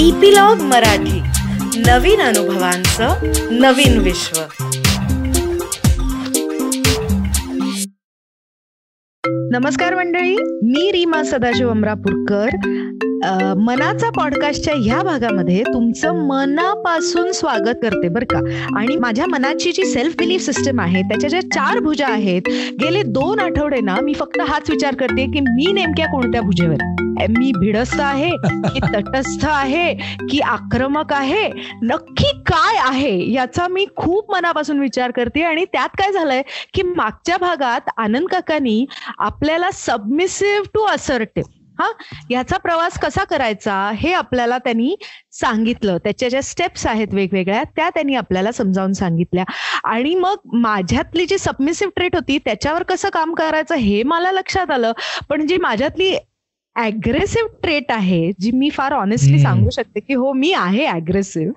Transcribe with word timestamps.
Epilogue 0.00 0.60
Marathi. 0.60 1.20
नवीन 1.80 2.20
अनुभवांचं 2.20 3.58
नवीन 3.60 3.98
विश्व. 4.02 4.40
नमस्कार 9.52 9.94
मंडळी 9.94 10.34
मी 10.62 10.90
रीमा 10.92 11.22
सदाशिव 11.24 11.70
अमरापूरकर. 11.70 12.56
मनाचा 13.58 14.10
पॉडकास्टच्या 14.16 14.74
ह्या 14.76 15.02
भागामध्ये 15.02 15.62
तुमचं 15.62 16.26
मनापासून 16.28 17.30
स्वागत 17.32 17.78
करते 17.82 18.08
बरं 18.08 18.26
का. 18.30 18.38
आणि 18.78 18.96
माझ्या 18.96 19.26
मनाची 19.30 19.72
जी 19.72 19.84
सेल्फ 19.84 20.16
बिलीफ 20.18 20.44
सिस्टम 20.44 20.80
आहे 20.80 21.02
त्याच्या 21.02 21.30
ज्या 21.30 21.40
चार 21.54 21.80
भुजा 21.84 22.08
आहेत 22.08 22.48
गेले 22.80 23.02
दोन 23.02 23.40
आठवडे 23.40 23.80
ना 23.80 24.00
मी 24.02 24.14
फक्त 24.14 24.40
हाच 24.48 24.70
विचार 24.70 24.94
करते 24.94 25.26
की 25.32 25.40
मी 25.40 25.72
नेमक्या 25.72 26.06
कोणत्या 26.06 26.40
भुजेवर 26.40 26.82
आहे? 26.82 27.03
मी 27.18 27.52
भिडस्त 27.58 28.00
आहे 28.00 28.30
की 28.68 28.80
तटस्थ 28.94 29.44
आहे 29.46 29.94
की 30.30 30.40
आक्रमक 30.40 31.12
आहे 31.12 31.48
नक्की 31.82 32.30
काय 32.46 32.76
आहे 32.76 33.32
याचा 33.32 33.68
मी 33.68 33.86
खूप 33.96 34.30
मनापासून 34.32 34.80
विचार 34.80 35.10
करते. 35.10 35.42
आणि 35.42 35.64
त्यात 35.64 35.88
काय 35.88 36.12
झालंय 36.12 36.42
की 36.74 36.82
मागच्या 36.82 37.36
भागात 37.36 37.90
आनंद 37.96 38.28
काकांनी 38.28 38.86
आपल्याला 39.18 39.70
सबमिसिव्ह 39.72 40.64
टू 40.74 40.84
असर्टिव्ह 40.84 41.52
हा? 41.80 41.90
याचा 42.30 42.56
प्रवास 42.56 42.98
कसा 42.98 43.24
करायचा 43.24 43.90
हे 43.96 44.12
आपल्याला 44.12 44.58
त्यांनी 44.58 44.94
सांगितलं. 45.32 45.96
त्याच्या 45.98 46.28
ज्या 46.28 46.42
स्टेप्स 46.42 46.86
आहेत 46.86 47.08
वेगवेगळ्या 47.12 47.62
त्या 47.76 47.90
त्यांनी 47.90 48.14
आपल्याला 48.14 48.52
समजावून 48.52 48.92
सांगितल्या. 48.92 49.44
आणि 49.84 50.14
मग 50.14 50.36
माझ्यातली 50.52 51.26
जी 51.26 51.38
सबमिसिव्ह 51.38 51.92
ट्रेट 51.96 52.14
होती 52.14 52.38
त्याच्यावर 52.38 52.82
कसं 52.82 53.08
काम 53.08 53.34
करायचं 53.34 53.74
हे 53.74 54.02
मला 54.02 54.32
लक्षात 54.32 54.70
आलं. 54.70 54.92
पण 55.28 55.46
जी 55.46 55.56
माझ्यातली 55.56 56.14
अग्रेसिव्ह 56.76 57.48
ट्रेट 57.62 57.90
आहे 57.92 58.30
जी 58.40 58.50
मी 58.52 58.68
फार 58.70 58.92
ऑनेस्टली. 58.92 59.38
सांगू 59.38 59.70
शकते 59.70 60.00
की 60.00 60.14
हो 60.14 60.32
मी 60.32 60.52
आहे 60.52 60.84
अग्रेसिव्ह 60.86 61.52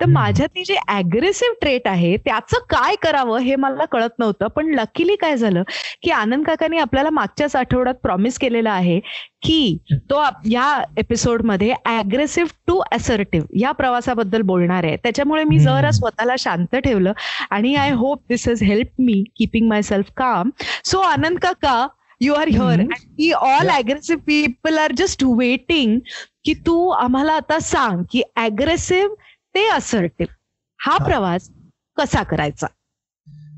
तर. 0.00 0.06
माझ्यातली 0.06 0.62
जी 0.64 0.74
अग्रेसिव्ह 0.88 1.54
ट्रेट 1.60 1.88
आहे 1.88 2.16
त्याचं 2.16 2.58
काय 2.70 2.94
करावं 3.02 3.38
हे 3.38 3.56
मला 3.56 3.84
कळत 3.84 4.18
नव्हतं 4.18 4.48
पण 4.56 4.72
लकीली 4.74 5.16
काय 5.16 5.36
झालं 5.36 5.62
की 6.02 6.10
आनंद 6.10 6.46
काकांनी 6.46 6.78
आपल्याला 6.78 7.10
मागच्याच 7.10 7.56
आठवड्यात 7.56 7.94
प्रॉमिस 8.02 8.38
केलेलं 8.38 8.70
आहे 8.70 8.98
की 9.42 9.76
तो 10.10 10.22
या 10.50 10.66
एपिसोडमध्ये 10.98 11.72
अग्रेसिव्ह 11.86 12.50
टू 12.66 12.80
असर्टिव्ह 12.92 13.58
या 13.60 13.72
प्रवासाबद्दल 13.72 14.42
बोलणार 14.42 14.84
आहे 14.84 14.96
त्याच्यामुळे 14.96 15.44
मी 15.44 15.58
जरा. 15.58 15.90
स्वतःला 15.92 16.34
शांत 16.38 16.76
ठेवलं 16.76 17.12
आणि 17.50 17.74
I 17.74 17.90
hope 17.92 18.22
this 18.28 18.48
is 18.48 18.62
help 18.62 19.00
me 19.00 19.22
keeping 19.36 19.68
myself 19.82 20.10
काम 20.16 20.50
सो 20.84 20.98
आनंद 21.00 21.38
काका 21.38 21.86
यू 22.22 22.34
आर 22.34 22.48
हिअर. 22.48 22.82
की 23.16 23.32
all 23.32 23.68
aggressive 23.68 24.22
people 24.26 24.78
are 24.78 24.92
just 24.92 25.24
waiting 25.24 26.00
की 26.44 26.54
तू 26.66 26.88
आम्हाला 26.88 27.32
आता 27.32 27.58
सांग 27.60 28.02
की 28.10 28.22
अग्रेसिव्ह 28.36 29.14
ते 29.54 29.66
असर्टिव्ह 29.68 30.34
हा. 30.80 30.96
प्रवास 30.98 31.50
कसा 31.96 32.22
करायचा 32.22 32.66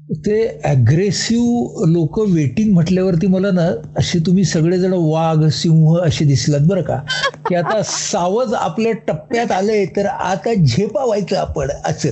ते 0.08 0.60
अग्रेसिव्ह 0.64 1.84
लोक 1.88 2.19
वेटिंग 2.20 2.72
म्हटल्यावरती 2.74 3.27
मला 3.27 3.50
ना 3.50 3.62
असे 3.98 4.19
तुम्ही 4.19 4.44
सगळेजण 4.44 4.92
वाघ 4.92 5.44
सिंह 5.48 5.96
असे 5.98 6.24
दिसलात 6.24 6.61
बरं 6.61 6.83
का. 6.83 6.96
की 7.48 7.55
आता 7.55 7.80
सावज 7.83 8.55
आपल्या 8.55 8.92
टप्प्यात 8.92 9.52
आले 9.52 9.84
तर 9.86 10.06
आता 10.06 10.55
झेपावायचं 10.55 11.36
आपण 11.36 11.70
असं. 11.84 12.08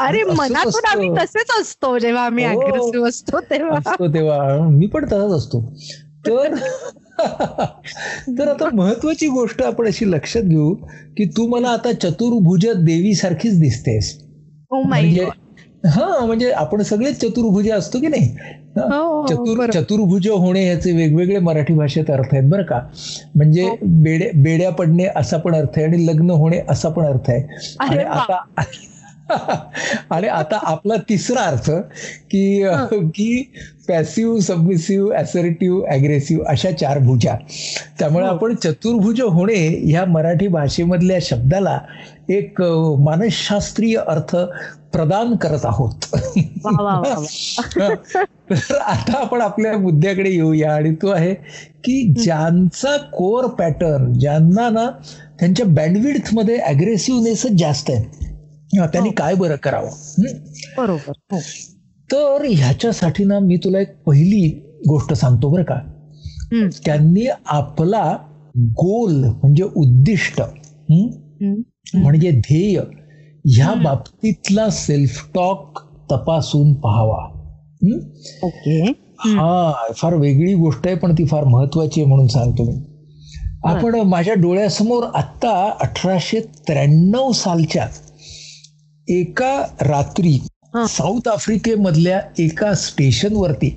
अरे 0.00 0.22
मनातून 0.24 0.86
आम्ही. 0.86 1.10
तसेच 1.10 1.50
असतो 1.60 1.98
जेव्हा 1.98 2.24
आम्ही 2.24 2.44
हो. 2.44 2.60
अग्रेसिव्ह 2.60 3.08
असतो 3.08 3.40
तेव्हा. 3.40 3.78
असतो 3.78 4.14
तेव्हा. 4.14 4.68
मी 4.68 4.86
पण 4.86 5.04
तसाच 5.04 5.30
असतो. 5.30 5.74
तर 6.26 6.54
तर 8.38 8.48
आता 8.48 8.68
महत्वाची 8.72 9.28
गोष्ट 9.28 9.62
आपण 9.62 9.86
अशी 9.86 10.10
लक्षात 10.10 10.42
घेऊ 10.42 10.74
की 11.16 11.24
तू 11.24 11.46
मला 11.46 11.68
आता 11.68 11.92
चतुर्भुज 11.92 12.66
देवी 12.66 13.14
सारखीच 13.14 13.60
दिसतेस 13.60 14.18
म्हणजे 14.72 15.28
हा 15.82 16.24
म्हणजे 16.26 16.50
आपण 16.52 16.82
सगळेच 16.82 17.20
चतुर्भुज 17.20 17.70
असतो 17.70 17.98
की 18.00 18.06
नाही 18.06 18.24
हा? 18.76 18.96
हो, 18.96 19.26
चतुर. 19.26 19.70
चतुर्भुज 19.70 20.26
होणे 20.28 20.64
याचे 20.66 20.92
वेगवेगळे 20.92 21.38
मराठी 21.38 21.74
भाषेत 21.74 22.10
अर्थ 22.10 22.34
आहेत 22.34 22.48
बरं 22.50 22.62
का 22.62 22.80
म्हणजे 23.34 23.62
हो. 23.62 23.76
बेड्या 23.82 24.28
बेड्या 24.34 24.70
पडणे 24.70 25.06
असा 25.16 25.36
पण 25.36 25.54
अर्थ 25.54 25.76
आहे 25.76 25.86
आणि 25.86 26.06
लग्न 26.06 26.30
होणे 26.30 26.60
असा 26.68 26.88
पण 26.88 27.04
अर्थ 27.04 27.30
आहे 27.30 27.74
आणि. 27.80 28.02
आता 28.04 28.44
आणि 30.10 30.28
आता 30.28 30.58
आपला 30.62 30.94
तिसरा 31.08 31.40
अर्थ 31.40 31.70
की 32.30 32.62
की 33.14 33.42
पॅसिव्ह 33.88 34.40
सबमिसिव्ह 34.40 35.16
असर्टिव्ह 35.16 35.94
अग्रेसिव्ह 35.94 36.44
अशा 36.48 36.70
चार 36.70 36.98
भुजा 36.98 37.34
त्यामुळे 37.98 38.26
हो. 38.26 38.32
आपण 38.32 38.54
चतुर्भुज 38.54 39.20
होणे 39.20 39.82
ह्या 39.84 40.04
मराठी 40.04 40.48
भाषेमधल्या 40.48 41.18
शब्दाला 41.22 41.80
एक 42.28 42.62
मानसशास्त्रीय 42.98 43.96
अर्थ 43.96 44.36
प्रदान 44.92 45.36
करत 45.36 45.64
आहोत. 45.64 46.14
तर 48.50 48.76
आता 48.76 49.18
आपण 49.18 49.40
आपल्या 49.40 49.78
मुद्द्याकडे 49.78 50.30
येऊया 50.30 50.74
आणि 50.74 50.94
तो 50.94 51.08
आहे 51.08 51.34
की 51.84 52.14
ज्यांचा 52.22 52.96
कोर 52.96 53.46
पॅटर्न 53.46 54.12
ज्यांना 54.12 54.70
ना 54.70 54.90
त्यांच्या 55.40 55.66
बँडविड्थमध्ये 55.66 56.56
अग्रेसिव्हनेसच 56.56 57.46
जास्त 57.46 57.90
आहे 57.90 58.26
त्यांनी 58.86 59.08
हो. 59.08 59.14
काय 59.18 59.34
बरं 59.34 59.56
करावं? 59.56 59.90
बरोबर 60.76 61.12
हो. 61.32 61.38
तर 62.12 62.44
ह्याच्यासाठी 62.50 63.24
ना 63.24 63.38
मी 63.38 63.56
तुला 63.56 63.80
एक 63.80 64.02
पहिली 64.02 64.48
गोष्ट 64.88 65.12
सांगतो 65.12 65.48
बरं 65.48 65.62
का. 65.62 65.74
त्यांनी 66.86 67.26
आपला 67.46 68.16
गोल 68.56 69.24
म्हणजे 69.24 69.62
उद्दिष्ट 69.76 70.40
म्हणजे 71.94 72.30
ध्येय 72.30 72.80
ह्या. 73.46 73.74
बाबतीतला 73.74 74.70
सेल्फ 74.70 75.28
टॉक 75.34 75.78
तपासून 76.12 76.74
पाहावा. 76.74 77.28
हं? 77.82 77.98
ओके. 78.42 78.82
हा 79.20 79.72
फार 79.96 80.14
वेगळी 80.14 80.54
गोष्ट 80.54 80.86
आहे 80.86 80.96
पण 80.96 81.12
ती 81.12 81.26
फार 81.26 81.44
महत्वाची 81.44 82.00
आहे 82.00 82.08
म्हणून 82.08 82.26
सांगतो 82.26 82.64
मी. 82.64 82.76
आपण 83.64 83.94
माझ्या 83.94 84.34
डोळ्यासमोर 84.34 85.04
आत्ता 85.14 85.70
अठराशे 85.80 86.40
त्र्याण्णव 86.40 87.32
सालच्या 87.32 87.86
एका 89.08 89.66
रात्री. 89.80 90.38
साऊथ 90.86 91.28
आफ्रिकेमधल्या 91.28 92.20
एका 92.38 92.74
स्टेशनवरती 92.74 93.76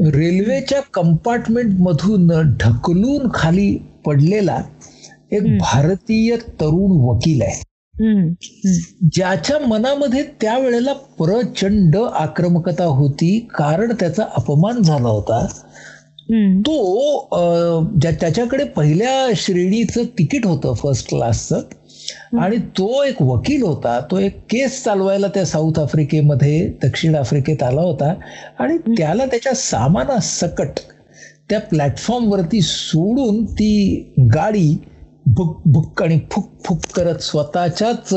रेल्वेच्या 0.00 0.80
कंपार्टमेंट 0.94 1.80
मधून 1.80 2.26
ढकलून 2.60 3.28
खाली 3.34 3.76
पडलेला 4.06 4.62
एक. 5.32 5.42
भारतीय 5.58 6.36
तरुण 6.36 6.96
वकील 7.04 7.42
आहे. 7.42 7.62
ज्याच्या 9.12 9.58
मनामध्ये 9.66 10.22
त्यावेळेला 10.40 10.92
प्रचंड 10.92 11.96
आक्रमकता 11.96 12.84
होती 12.84 13.38
कारण 13.54 13.92
त्याचा 14.00 14.22
अपमान 14.36 14.82
झाला 14.82 15.08
होता. 15.08 15.46
तो 16.60 16.76
त्याच्याकडे 18.10 18.64
पहिल्या 18.64 19.32
श्रेणीचं 19.36 20.04
तिकीट 20.18 20.46
होतं 20.46 20.72
फर्स्ट 20.72 21.08
क्लासचं 21.08 21.60
आणि 22.40 22.56
तो 22.78 23.02
एक 23.04 23.22
वकील 23.22 23.62
होता. 23.62 23.98
तो 24.10 24.18
एक 24.18 24.38
केस 24.50 24.82
चालवायला 24.84 25.28
त्या 25.28 25.44
साऊथ 25.46 25.78
आफ्रिकेमध्ये 25.78 26.66
दक्षिण 26.82 27.14
आफ्रिकेत 27.14 27.62
आला 27.62 27.80
होता. 27.80 28.12
आणि 28.58 28.78
त्याला 28.96 29.26
त्याच्या 29.26 29.54
सामाना 29.54 30.18
सकट 30.20 30.80
त्या 31.50 31.60
प्लॅटफॉर्मवरती 31.60 32.60
सोडून 32.60 33.44
ती 33.44 34.14
गाडी 34.34 34.76
भुक 35.26 35.60
भुक 35.66 36.02
आणि 36.02 36.18
फुक 36.32 36.50
फुक 36.64 36.84
करत 36.94 37.18
स्वतःच्याच 37.18 38.08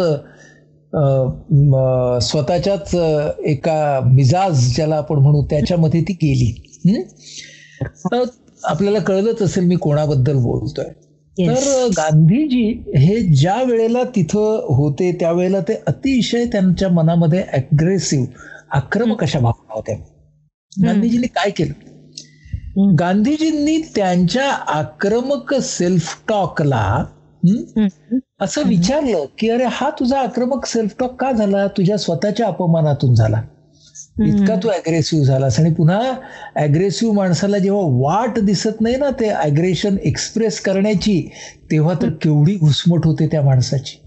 स्वतःच्याच 2.24 2.94
एका 3.46 4.00
मिजाज 4.06 4.76
ज्याला 4.76 4.96
आपण 4.96 5.16
म्हणू 5.16 5.44
त्याच्यामध्ये 5.46 6.02
ती 6.02 6.14
गेली. 6.14 6.54
आपल्याला 8.64 9.00
कळलंच 9.00 9.42
असेल 9.42 9.64
मी 9.64 9.76
कोणाबद्दल 9.76 10.36
बोलतोय. 10.36 10.86
Yes. 11.38 11.56
तर 11.56 11.88
गांधीजी 11.88 12.62
हे 12.98 13.20
ज्या 13.36 13.64
वेळेला 13.64 14.04
तिथं 14.16 14.66
होते 14.76 15.12
त्यावेळेला 15.20 15.60
ते 15.60 15.74
अतिशय 15.88 16.46
त्यांच्या 16.46 16.90
मनामध्ये 16.90 17.42
अग्रेसिव्ह 17.54 18.26
आक्रमक 18.72 19.24
अशा 19.24 19.40
भावना 19.40 19.74
होत्या. 19.74 19.96
गांधीजींनी 20.86 21.28
काय 21.28 21.50
केलं. 21.50 21.74
गांधीजींनी 23.00 23.78
त्यांच्या 23.96 24.50
आक्रमक 24.52 25.54
सेल्फ 25.54 26.18
टॉकला 26.28 27.04
असं 28.42 28.68
विचारलं 28.68 29.26
की 29.38 29.50
अरे 29.50 29.66
हा 29.72 29.90
तुझा 29.90 30.20
आक्रमक 30.20 30.66
सेल्फ 30.66 30.96
टॉक 31.00 31.16
का 31.16 31.32
झाला? 31.32 31.68
तुझ्या 31.68 31.98
स्वतःच्या 31.98 32.48
अपमानातून 32.48 33.16
झाला. 33.16 33.42
इतका 34.20 34.56
तू 34.56 34.70
अग्रेसिव्ह 34.70 35.26
झालास 35.26 35.60
आणि 35.60 35.70
पुन्हा 35.74 36.00
अग्रेसिव्ह 36.62 37.14
माणसाला 37.16 37.58
जेव्हा 37.58 37.82
वाट 38.02 38.40
दिसत 38.40 38.82
नाही 38.82 38.96
ना 38.96 39.10
ते 39.20 39.28
अग्रेशन 39.30 39.98
एक्सप्रेस 40.06 40.60
करण्याची 40.60 41.22
तेव्हा 41.72 41.94
तर 42.02 42.10
केवढी 42.22 42.56
घुसमट 42.56 43.06
होते 43.06 43.28
त्या 43.28 43.42
माणसाची. 43.42 43.98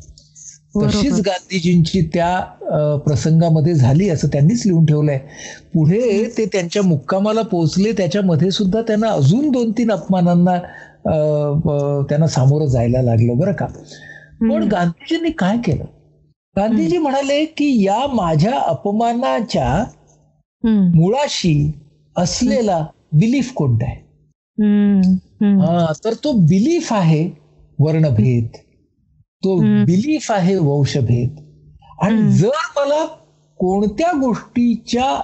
तशीच 0.77 1.21
गांधीजींची 1.21 2.01
त्या 2.15 2.97
प्रसंगामध्ये 3.07 3.75
झाली 3.75 4.09
असं 4.09 4.29
त्यांनीच 4.29 4.63
लिहून 4.67 4.85
ठेवलंय. 4.87 5.19
पुढे 5.75 6.25
ते 6.39 6.45
त्यांच्या 6.45 6.83
मुक्कामाला 6.83 7.43
पोहोचले 7.43 7.93
त्याच्यामध्ये 7.93 8.51
सुद्धा 8.51 8.83
त्यांना 8.83 9.09
अजून 9.09 9.51
दोन 9.51 9.71
तीन 9.79 9.91
अपमानांना 9.91 10.57
त्यांना 12.09 12.27
सामोरं 12.27 12.67
जायला 12.67 13.03
लागलं 13.03 13.39
बरं 13.39 13.53
का. 13.53 13.67
पण 14.41 14.69
गांधीजींनी 14.69 15.31
काय 15.31 15.57
केलं? 15.65 15.85
गांधीजी 16.57 16.99
म्हणाले 16.99 17.45
की 17.47 17.73
या 17.85 18.07
माझ्या 18.15 18.59
अपमानाच्या 18.61 19.85
मुळाशी 20.65 21.73
असलेला 22.17 22.87
बिलीफ 23.13 23.53
कोणता 23.53 23.87
आहे? 23.87 24.01
हा 25.61 25.93
तर 26.05 26.15
तो 26.15 26.33
बिलीफ 26.33 26.93
आहे 26.93 27.31
वर्णभेद. 27.79 28.47
तो 29.43 29.57
बिलीफ 29.85 30.31
आहे 30.31 30.57
वंशभेद. 30.57 31.37
आणि 32.03 32.33
जर 32.33 32.67
मला 32.77 33.05
कोणत्या 33.59 34.11
गोष्टीच्या 34.13 35.15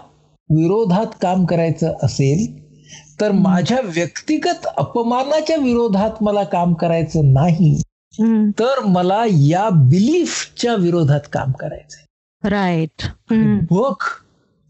विरोधात 0.50 1.06
काम 1.22 1.44
करायचं 1.44 1.94
असेल 2.02 2.46
तर 3.20 3.32
माझ्या 3.32 3.80
व्यक्तिगत 3.84 4.66
अपमानाच्या 4.76 5.56
विरोधात 5.56 6.22
मला 6.22 6.42
काम 6.44 6.74
करायचं 6.74 7.32
नाही 7.32 7.74
तर 8.60 8.80
मला 8.84 9.22
या 9.28 9.68
बिलीफच्या 9.70 10.74
विरोधात 10.74 11.20
काम 11.32 11.52
करायचंय. 11.52 12.04
राईट 12.48 13.02
बघ 13.70 13.94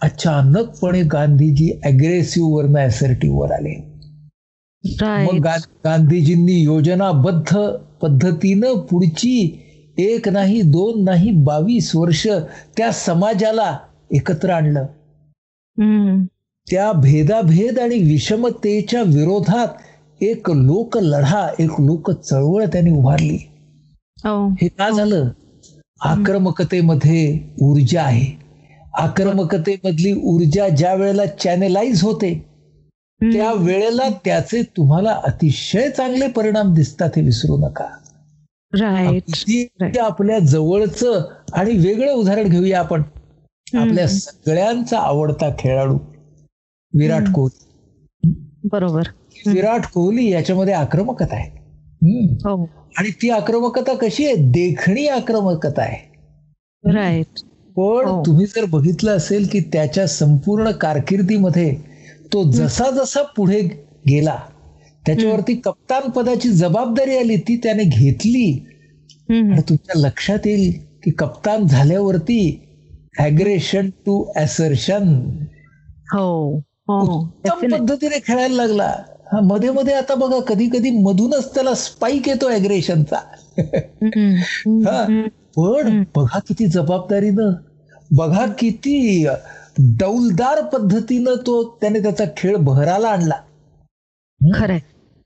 अचानकपणे 0.03 1.03
गांधीजी 1.03 1.81
अग्रेसिव्ह 1.85 2.51
वरनं 2.51 2.87
असर्टिव्ह 2.87 3.39
वर 3.39 3.51
आले. 3.51 3.97
मग 5.01 5.47
गांधीजींनी 5.85 6.53
योजनाबद्ध 6.53 7.59
पद्धतीनं 8.03 8.79
पुढची 8.81 9.63
एक 9.99 10.29
नाही 10.29 10.63
दोन 10.63 11.05
नाही 11.05 11.31
बावीस 11.31 11.97
वर्ष 11.97 12.27
त्या 12.77 12.93
समाजाला 12.93 13.79
एकत्र 14.11 14.51
आणलं. 14.51 14.87
त्या 16.71 16.93
भेदाभेद 16.93 17.79
आणि 17.79 17.99
विषमतेच्या 17.99 19.03
विरोधात 19.03 19.69
एक 20.21 20.51
लोक 20.51 20.99
लढा 20.99 21.47
एक 21.59 21.71
लोक 21.71 22.11
चळवळ 22.11 22.65
त्यांनी 22.65 22.91
उभारली. 22.91 23.39
हे. 24.61 24.69
का 24.69 24.91
झालं? 24.91 25.29
आक्रमकतेमध्ये 26.01 27.41
ऊर्जा 27.61 28.03
आहे. 28.03 28.46
आक्रमकतेमधली 28.97 30.13
ऊर्जा 30.13 30.69
ज्या 30.69 30.95
वेळेला 30.95 31.27
चॅनेलाइज 31.27 32.03
होते 32.03 32.45
त्या 33.23 33.53
वेळेला 33.53 34.09
त्याचे 34.25 34.63
तुम्हाला 34.63 35.11
अतिशय 35.11 35.91
चांगले 35.91 36.29
परिणाम 36.29 36.75
दिसतात 36.75 37.11
हे 37.17 37.23
विसरू 37.23 37.57
नका. 37.57 37.85
आपल्या 40.01 40.39
जवळचं 40.39 41.33
आणि 41.53 41.71
वेगळं 41.79 42.13
उदाहरण 42.13 42.49
घेऊया 42.49 42.79
आपण. 42.79 43.03
आपल्या 43.75 44.09
सगळ्यांचा 44.09 44.99
आवडता 44.99 45.51
खेळाडू 45.59 45.99
विराट 46.99 47.23
कोहली. 47.35 48.29
बरोबर. 48.65 49.03
विराट 49.47 49.87
कोहली 49.87 50.31
याच्यामध्ये 50.31 50.75
आक्रमकता 50.75 51.35
आहे. 51.35 51.51
आणि 52.99 53.11
ती 53.11 53.31
आक्रमकता 53.31 53.95
कशी 53.95 54.27
आहे? 54.27 54.35
देखणी 54.37 55.07
आक्रमकता 55.07 55.83
आहे. 55.83 56.17
राईट 56.93 57.41
पण 57.77 58.23
तुम्ही 58.27 58.47
जर 58.47 58.65
बघितलं 58.65 59.17
असेल 59.17 59.47
की 59.53 59.61
त्याच्या 59.61 60.07
संपूर्ण 60.07 60.71
कारकिर्दीमध्ये 60.71 61.75
तो 62.33 62.51
जसा 62.51 62.91
जसा 62.91 63.23
पुढे 63.23 63.61
गेला 64.09 64.37
त्याच्यावरती 65.07 65.55
कप्तान 65.55 66.11
पदाची 66.11 66.49
जबाबदारी 66.49 67.17
आली 67.17 67.37
ती 67.37 67.57
त्याने 67.57 67.85
घेतली. 67.85 68.51
आणि 69.29 69.61
तुमच्या 69.69 70.01
लक्षात 70.01 70.47
येईल 70.47 70.73
की 71.05 71.11
कप्तान 71.11 71.67
झाल्यावरती 71.67 72.39
अग्रेशन 73.19 73.91
टू 74.07 74.25
असर्शन 74.37 75.09
हो 76.13 76.55
उत्तम 76.89 77.67
पद्धतीने 77.69 78.19
खेळायला 78.19 78.57
लागला. 78.57 78.93
हा 79.33 79.41
मध्ये 79.41 79.71
मध्ये 79.71 79.95
आता 79.95 80.15
बघा 80.15 80.39
कधी 80.41 80.69
कधी 80.73 80.91
मधूनच 80.91 81.55
त्याला 81.55 81.75
स्पाईक 81.75 82.29
येतो 82.29 82.47
अग्रेशनचा 82.47 83.19
पण 85.57 86.03
बघा 86.17 86.39
किती 86.39 86.67
जबाबदारीनं 86.67 87.53
बघा 88.11 88.47
किती 88.59 89.27
डौलदार 89.99 90.61
पद्धतीनं 90.63 91.35
तो 91.37 91.63
त्याने 91.81 92.01
त्याचा 92.01 92.25
खेळ 92.37 92.57
बहराला 92.57 93.09
आणला. 93.09 93.35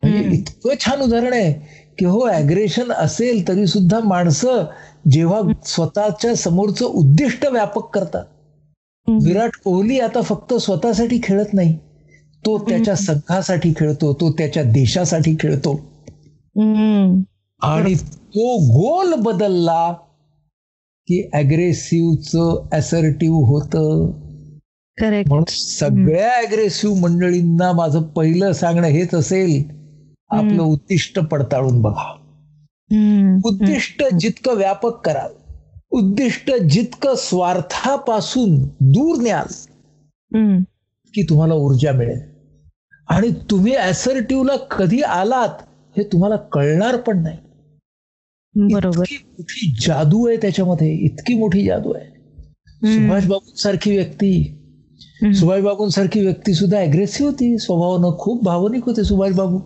म्हणजे 0.02 0.36
इतकं 0.36 0.74
छान 0.80 1.00
उदाहरण 1.00 1.32
आहे 1.32 1.52
की 1.98 2.04
हो 2.04 2.20
अग्रेशन 2.20 2.92
असेल 2.92 3.46
तरी 3.48 3.66
सुद्धा 3.66 3.98
माणसं 4.00 4.64
जेव्हा 5.10 5.40
स्वतःच्या 5.64 6.34
समोरचं 6.34 6.84
उद्दिष्ट 6.84 7.46
व्यापक 7.46 7.94
करतात. 7.94 8.24
विराट 9.08 9.56
कोहली 9.64 9.98
आता 10.00 10.20
फक्त 10.20 10.54
स्वतःसाठी 10.54 11.20
खेळत 11.22 11.54
नाही. 11.54 11.76
तो 12.46 12.58
त्याच्या 12.58 12.94
संघासाठी 12.96 13.72
खेळतो 13.76 14.12
तो 14.14 14.30
त्याच्या 14.32 14.62
देशासाठी 14.62 15.36
खेळतो. 15.40 15.74
आणि 17.62 17.94
तो 17.94 18.56
गोल 18.66 19.14
बदलला 19.14 19.92
की 21.10 21.30
अग्रेसिव्हच 21.34 22.36
असर्टिव्ह 22.72 23.36
होत. 23.38 23.76
म्हणून 25.28 25.44
सगळ्या 25.48 26.32
अग्रेसिव्ह 26.36 27.00
मंडळींना 27.00 27.72
माझं 27.72 28.02
पहिलं 28.02 28.52
सांगणं 28.52 28.86
हेच 28.86 29.14
असेल 29.14 29.62
आपलं 30.30 30.62
उद्दिष्ट 30.62 31.18
पडताळून 31.18 31.82
बघा. 31.82 32.16
उद्दिष्ट 33.44 34.02
जितकं 34.20 34.54
व्यापक 34.54 35.00
कराल 35.06 35.30
उद्दिष्ट 35.90 36.50
जितकं 36.56 37.14
स्वार्थापासून 37.16 38.62
दूर 38.80 39.22
न्याल 39.22 39.46
की 41.14 41.22
तुम्हाला 41.22 41.54
ऊर्जा 41.54 41.92
मिळेल. 41.92 42.20
आणि 43.08 43.30
तुम्ही 43.50 43.74
असर्टिव्हला 43.74 44.56
कधी 44.56 45.02
आलात 45.02 45.62
हे 45.96 46.02
तुम्हाला 46.02 46.36
कळणार 46.36 46.96
पण 46.96 47.22
नाही. 47.22 47.38
बरोबर. 48.54 49.04
मोठी 49.22 49.74
जादू 49.80 50.26
आहे 50.28 50.36
त्याच्यामध्ये 50.36 50.92
इतकी 50.94 51.34
मोठी 51.34 51.64
जादू 51.66 51.92
आहे. 51.92 52.04
सुभाष 52.86 53.26
बाबू 53.26 53.56
सारखी 53.56 53.96
व्यक्ती 53.96 54.56
सुभाष 55.34 55.60
बाबूंसारखी 55.60 56.20
व्यक्ती 56.20 56.54
सुद्धा 56.54 56.80
अग्रेसिव्ह 56.80 57.30
होती. 57.30 57.58
स्वभावानं 57.58 58.16
खूप 58.18 58.44
भावनिक 58.44 58.84
होते 58.84 59.04
सुभाष 59.04 59.32
बाबू. 59.32 59.58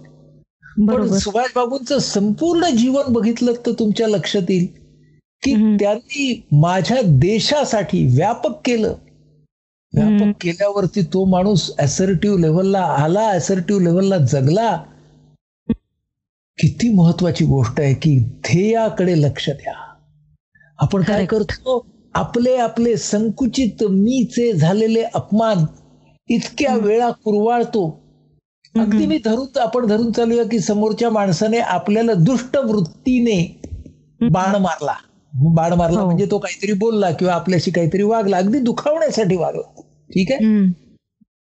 पण 0.89 1.13
सुभाष 1.19 1.53
बाबूंचं 1.57 1.99
संपूर्ण 1.99 2.71
जीवन 2.77 3.13
बघितलं 3.13 3.53
तर 3.67 3.73
तुमच्या 3.73 4.09
लक्षात 4.09 4.51
येईल 4.51 4.67
की 5.43 5.77
त्यांनी 5.77 6.47
माझ्या 6.53 7.01
देशासाठी 7.03 8.07
व्यापक 8.07 8.61
केलं. 8.65 8.95
व्यापक 9.93 10.37
केल्यावरती 10.41 11.03
तो 11.03 11.25
माणूस 11.25 11.71
असर्टिव्ह 11.79 12.41
लेवलला 12.41 12.81
आला 12.81 13.29
असर्टिव्ह 13.29 13.83
लेवलला 13.83 14.19
जगला. 14.19 14.83
किती 16.59 16.89
महत्वाची 16.95 17.45
गोष्ट 17.45 17.81
आहे 17.81 17.95
की 17.95 18.19
ध्येयाकडे 18.19 19.23
लक्ष 19.23 19.49
द्या. 19.51 19.73
आपण 20.79 21.03
काय 21.03 21.27
करतो? 21.27 21.87
आपले 22.15 22.57
आपले 22.57 22.97
संकुचित 22.97 23.83
मीचे 23.91 24.53
झालेले 24.53 25.03
अपमान 25.03 25.65
इतक्या 26.29 26.77
वेळा 26.77 27.11
कुरवाळतो 27.11 28.01
अगदी 28.75 29.07
मी 29.07 29.19
धरून 29.25 29.59
आपण 29.59 29.87
धरून 29.87 30.13
चालूया 30.13 30.45
की 30.45 30.59
समोरच्या 30.61 31.11
माणसाने 31.11 31.59
आपल्याला 31.59 32.15
दुष्ट 32.15 32.57
वृत्तीने 32.57 33.61
बाण 34.21 34.57
मारला. 34.57 34.95
बाण 35.55 35.73
मारला 35.73 36.05
म्हणजे 36.05 36.27
तो 36.31 36.39
काहीतरी 36.39 36.73
बोलला 36.73 37.11
किंवा 37.11 37.35
आपल्याशी 37.35 37.71
काहीतरी 37.71 38.03
वागला. 38.03 38.37
अगदी 38.37 38.59
दुखावण्यासाठी 38.59 39.37
वागला. 39.37 39.81
ठीक 40.11 40.33
आहे? 40.33 40.57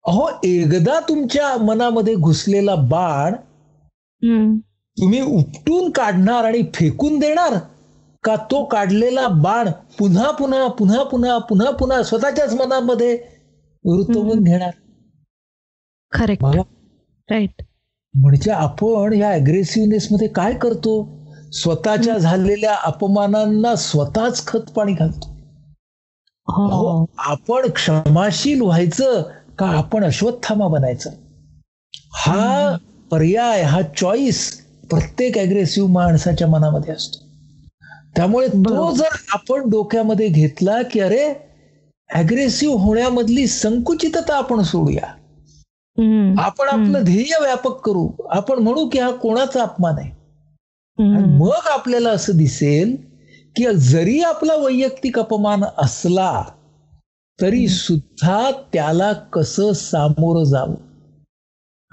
अहो 0.06 0.30
एकदा 0.44 1.00
तुमच्या 1.00 1.58
मनामध्ये 1.58 2.16
घुसलेला 2.16 2.76
बाण 2.76 3.34
तुम्ही 4.98 5.22
उपटून 5.22 5.90
काढणार 5.92 6.44
आणि 6.44 6.62
फेकून 6.76 7.20
देणार? 7.20 7.58
का 8.24 8.36
तो 8.36 8.64
काढलेला 8.64 9.28
बाण 9.28 9.70
पुन्हा 10.00 10.32
पुन्हा 10.32 10.68
पुन्हा 10.68 11.04
पुन्हा 11.04 11.38
पुन्हा 11.38 11.72
पुन्हा 11.72 12.04
स्वतःच्याच 12.04 12.54
मनामध्ये 12.54 13.16
रुतवून 13.86 14.44
घेणार? 14.44 14.72
खरे 16.12 16.36
राईट 17.30 17.62
म्हणजे 18.14 18.52
आपण 18.52 19.14
या 19.14 19.32
अग्रेसिव्हनेस 19.32 20.08
मध्ये 20.12 20.28
काय 20.28 20.54
करतो? 20.54 21.18
स्वतःच्या 21.54 22.18
झालेल्या 22.18 22.76
अपमानांना 22.76 23.76
स्वतःच 23.76 24.46
खत 24.48 24.70
पाणी 24.76 24.94
घालतो. 24.94 25.30
आपण 27.18 27.70
क्षमाशील 27.70 28.62
व्हायचं 28.62 29.22
का 29.60 29.66
आपण 29.68 30.04
अश्वत्थामा 30.04 30.68
बनायचं? 30.68 31.10
हा 32.14 32.76
पर्याय 33.12 33.62
हा 33.62 33.82
चॉईस 33.98 34.61
प्रत्येक 34.92 35.38
अग्रेसिव्ह 35.38 35.92
माणसाच्या 35.92 36.48
मनामध्ये 36.48 36.94
असतो. 36.94 37.18
त्यामुळे 38.16 38.48
तो 38.48 38.96
जर 38.96 39.16
आपण 39.34 39.70
डोक्यामध्ये 39.70 40.28
घेतला 40.28 40.82
की 40.82 41.00
अरे 41.00 41.34
अग्रेसिव्ह 42.14 42.82
होण्यामधली 42.82 43.48
संकुचितता 43.48 44.38
आपण 44.38 44.62
सोडूया. 44.62 45.08
आपण 46.42 46.68
आपलं 46.68 47.04
ध्येय 47.04 47.42
व्यापक 47.42 47.82
करू. 47.82 48.10
आपण 48.30 48.60
म्हणू 48.60 48.90
की 48.90 49.00
हा 49.00 49.12
कोणाचा 49.12 49.62
अपमान 49.62 49.94
आहे? 49.98 50.12
मग 51.38 51.68
आपल्याला 51.72 52.10
असं 52.10 52.38
दिसेल 52.38 52.96
की 53.56 53.66
जरी 53.76 54.20
आपला 54.22 54.56
वैयक्तिक 54.56 55.20
अपमान 55.20 55.64
असला 55.78 56.44
तरी 57.42 57.68
सुद्धा 57.68 58.52
त्याला 58.74 59.14
कसं 59.14 59.74
सामोरं 59.74 60.44
जावं? 60.44 60.91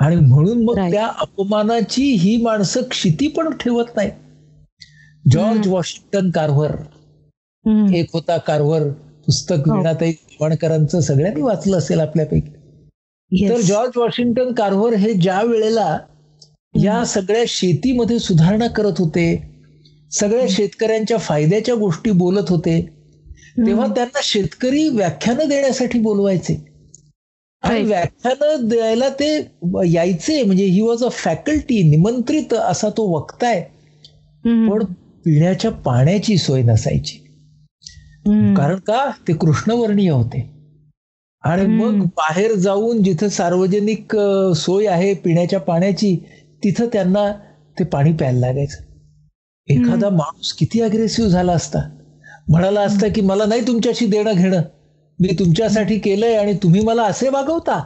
आणि 0.01 0.17
म्हणून 0.17 0.65
मग 0.65 0.79
त्या 0.91 1.07
अपमानाची 1.21 2.03
ही 2.13 2.37
माणसं 2.37 2.83
क्षिती 2.83 3.29
पण 3.29 3.51
ठेवत 3.51 3.97
नाही 3.97 4.11
जॉर्ज 5.25 5.69
वॉशिंग्टन 5.69 6.31
कार्व्हर. 6.31 6.73
एक 7.95 8.11
होता 8.13 8.37
कार्व्हर 8.37 8.89
पुस्तक 9.27 9.69
हो. 9.69 9.77
वीणाताई 9.77 10.13
चव्हाणकरांचं 10.13 11.01
सगळ्यांनी 11.01 11.43
वाचलं 11.43 11.79
असेल 11.79 12.01
आपल्यापैकी. 12.01 13.49
तर 13.49 13.61
जॉर्ज 13.61 13.99
वॉशिंग्टन 13.99 14.53
कार्व्हर 14.53 14.95
हे 14.95 15.13
ज्या 15.15 15.43
वेळेला 15.43 15.99
या 16.75 17.05
सगळ्या 17.05 17.45
शेतीमध्ये 17.49 18.19
सुधारणा 18.19 18.67
करत 18.67 18.99
होते 18.99 19.27
सगळ्या 20.13 20.47
शेतकऱ्यांच्या 20.51 21.17
फायद्याच्या 21.19 21.75
गोष्टी 21.75 22.11
बोलत 22.11 22.49
होते 22.49 22.81
तेव्हा 23.67 23.87
त्यांना 23.87 24.21
शेतकरी 24.23 24.89
व्याख्यानं 24.89 25.49
देण्यासाठी 25.49 25.99
बोलवायचे. 25.99 26.68
आणि. 27.63 27.83
व्याख्यानं 27.83 28.69
द्यायला 28.69 29.09
ते 29.09 29.29
यायचे 29.87 30.43
म्हणजे 30.43 30.65
ही 30.65 30.81
वॉज 30.81 31.05
अ 31.05 31.09
फॅकल्टी 31.13 31.83
निमंत्रित 31.83 32.55
असा 32.55 32.89
तो 32.89 33.07
वक्ता 33.17 33.47
आहे 33.49 33.61
हम्म. 34.45 34.71
पण 34.71 34.85
पिण्याच्या 35.25 35.71
पाण्याची 35.71 36.37
सोय 36.39 36.63
नसायची. 36.63 37.19
कारण 38.57 38.79
का? 38.79 39.11
ते 39.29 39.33
कृष्णवर्णीय 39.33 40.11
होते. 40.11 40.41
आणि. 41.45 41.67
मग 41.67 42.05
बाहेर 42.17 42.55
जाऊन 42.55 43.03
जिथं 43.03 43.29
सार्वजनिक 43.29 44.17
सोय 44.57 44.87
आहे 44.87 45.13
पिण्याच्या 45.15 45.61
पाण्याची 45.61 46.17
तिथं 46.65 46.87
त्यांना 46.93 47.31
ते 47.79 47.85
पाणी 47.85 48.13
प्यायला 48.13 48.39
लागायचं. 48.39 48.83
एखादा 49.69 50.09
माणूस 50.11 50.53
किती 50.53 50.81
अग्रेसिव्ह 50.81 51.31
झाला 51.31 51.53
असता. 51.53 51.81
म्हणाला 52.49 52.81
असता 52.81 53.09
की 53.09 53.21
मला 53.21 53.45
नाही 53.45 53.67
तुमच्याशी 53.67 54.07
देणं 54.07 54.33
घेणं 54.33 54.63
मी 55.19 55.29
तुमच्यासाठी 55.39 55.99
केलंय 55.99 56.37
आणि 56.37 56.53
तुम्ही 56.63 56.81
मला 56.81 57.03
असे 57.03 57.29
वागवता 57.29 57.83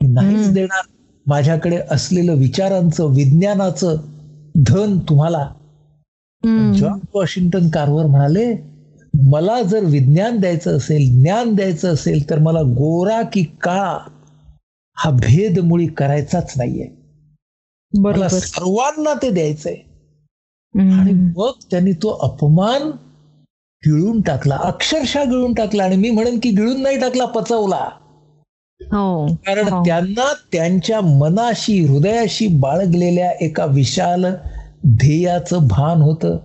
नाहीच. 0.00 0.52
देणार 0.52 0.82
माझ्याकडे 1.26 1.76
असलेलं 1.90 2.34
विचारांचं 2.34 3.04
विज्ञानाचं 3.06 3.96
धन 4.66 4.98
तुम्हाला. 4.98 5.48
जॉर्ज 6.74 7.00
वॉशिंग्टन 7.14 7.68
कार्वर 7.68 8.06
म्हणाले 8.06 8.52
मला 9.14 9.62
जर 9.62 9.84
विज्ञान 9.84 10.36
द्यायचं 10.36 10.76
असेल 10.76 11.22
ज्ञान 11.22 11.54
द्यायचं 11.54 11.92
असेल 11.92 12.30
तर 12.30 12.38
मला 12.38 12.62
गोरा 12.62 13.20
की 13.22 13.42
काळा 13.60 13.98
हा 14.96 15.10
भेद 15.10 15.58
मुळी 15.58 15.86
करायचाच 15.86 16.52
नाहीये 16.56 16.88
मला 17.92 18.28
सर्वांना 18.28 19.14
ते 19.14 19.30
द्यायचंय 19.30 19.74
आणि. 20.74 21.12
मग 21.36 21.52
त्यांनी 21.70 21.92
तो 21.92 22.08
अपमान 22.22 22.90
गिळून 23.86 24.20
टाकला 24.20 24.56
अक्षरशः 24.56 25.24
गिळून 25.24 25.54
टाकला 25.54 25.84
आणि 25.84 25.96
मी 25.96 26.10
म्हणेन 26.10 26.38
की 26.42 26.50
गिळून 26.50 26.82
नाही 26.82 27.00
टाकला 27.00 27.24
पचवला. 27.24 27.88
हो. 28.80 29.34
कारण 29.46 29.68
हो. 29.68 29.82
त्यांना 29.86 30.32
त्यांच्या 30.52 31.00
मनाशी 31.00 31.84
हृदयाशी 31.84 32.46
बाळगलेल्या 32.46 33.30
एका 33.40 33.64
विशाल 33.64 34.24
ध्येयाचं 34.86 35.58
भान 35.68 36.02
होतं. 36.02 36.38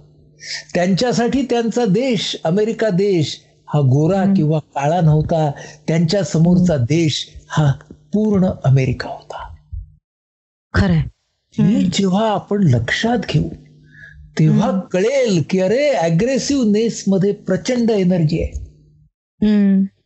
त्यांच्यासाठी 0.74 1.42
त्यांचा 1.42 1.86
देश 1.86 2.36
अमेरिका 2.44 2.90
देश 2.90 3.42
हा 3.74 3.80
गोरा 3.80 4.24
किंवा 4.36 4.60
काळा 4.60 5.02
नव्हता. 5.02 5.52
त्यांच्या 5.88 6.24
समोरचा 6.24 6.78
देश 6.78 7.28
हा 7.50 7.72
पूर्ण 8.14 8.50
अमेरिका 8.64 9.10
होता. 9.10 9.56
खरंय. 10.74 11.02
हे 11.54 11.82
जेव्हा 11.82 12.32
आपण 12.32 12.64
लक्षात 12.64 13.18
घेऊ 13.30 13.50
तेव्हा 14.40 14.80
कळेल 14.92 15.42
की 15.50 15.60
अरे 15.60 15.88
अग्रेसिव्हनेस 15.90 17.04
मध्ये 17.08 17.32
प्रचंड 17.34 17.90
एनर्जी 17.92 18.42
आहे. 18.42 18.52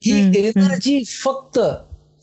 ही. 0.05 0.47
एनर्जी 0.47 1.03
फक्त 1.23 1.59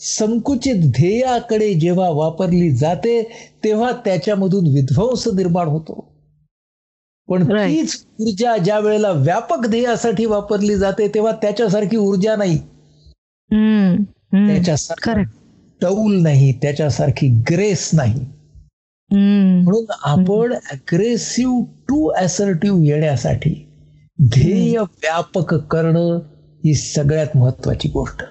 संकुचित 0.01 0.75
ध्येयाकडे 0.75 1.73
जेव्हा 1.75 2.09
वापरली 2.09 2.71
जाते 2.71 3.23
तेव्हा 3.65 3.91
त्याच्यामधून 4.05 4.67
विध्वंस 4.67 5.29
निर्माण 5.29 5.67
होतो 5.67 6.09
पण. 7.29 7.45
तीच 7.45 8.05
ऊर्जा 8.21 8.57
ज्या 8.57 8.79
वेळेला 8.79 9.11
व्यापक 9.11 9.67
ध्येयासाठी 9.67 10.25
वापरली 10.25 10.77
जाते 10.77 11.09
तेव्हा 11.09 11.33
त्याच्यासारखी 11.33 11.97
ऊर्जा 11.97 12.37
नाही. 12.37 12.59
त्याच्यासारखी. 14.33 15.23
टौल 15.81 16.21
नाही 16.23 16.53
त्याच्यासारखी 16.53 17.29
ग्रेस 17.51 17.91
नाही. 17.93 18.25
म्हणून 19.11 19.85
आपण 20.03 20.53
अग्रेसिव्ह 20.73 21.65
टू 21.93 22.13
असर्टिव्ह 22.13 22.87
येण्यासाठी 22.87 23.69
ध्येय 24.23 24.79
व्यापक 24.79 25.55
करणं 25.55 26.19
ही 26.65 26.75
सगळ्यात 26.75 27.37
महत्वाची 27.37 27.89
गोष्ट. 27.89 28.23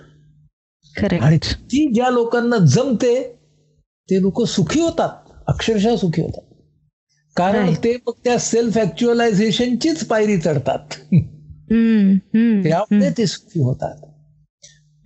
आणि 1.22 1.38
ती 1.38 1.92
ज्या 1.94 2.10
लोकांना 2.10 2.58
जमते 2.58 3.36
ते 4.12 4.22
लोक 4.22 4.44
सुखी 4.44 4.82
होतात 4.82 5.10
अक्षरशः 5.48 5.96
सुखी 5.96 6.22
होतात 6.22 6.42
कारण. 7.36 7.74
ते 7.74 7.98
मग 8.08 8.12
त्या 8.24 8.38
सेल्फ 8.38 8.78
ऍक्च्युअलायझेशनचीच 8.78 10.06
पायरी 10.06 10.38
चढतात. 10.38 10.80
त्यामुळे 12.64 13.10
ते 13.18 13.26
सुखी 13.26 13.60
होतात 13.60 13.96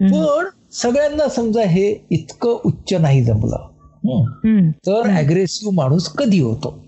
पण 0.02 0.46
सगळ्यांना 0.74 1.28
समजा 1.30 1.64
हे 1.64 2.08
इतकं 2.10 2.60
उच्च 2.66 2.94
नाही 2.94 3.24
जमलं 3.24 3.68
हं. 4.06 4.72
तर 4.72 5.10
अग्रेसिव्ह 5.10 5.74
माणूस 5.76 6.10
कधी 6.10 6.40
होतो 6.40 6.86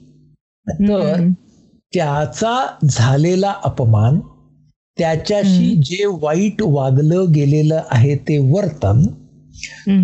तर. 0.70 1.30
त्याचा 1.94 2.56
झालेला 2.90 3.54
अपमान 3.64 4.20
त्याच्याशी 4.98 5.74
जे 5.86 6.06
वाईट 6.06 6.62
वागलं 6.62 7.32
गेलेलं 7.34 7.82
आहे 7.90 8.16
ते 8.18 8.38
वर्तन. 8.52 9.02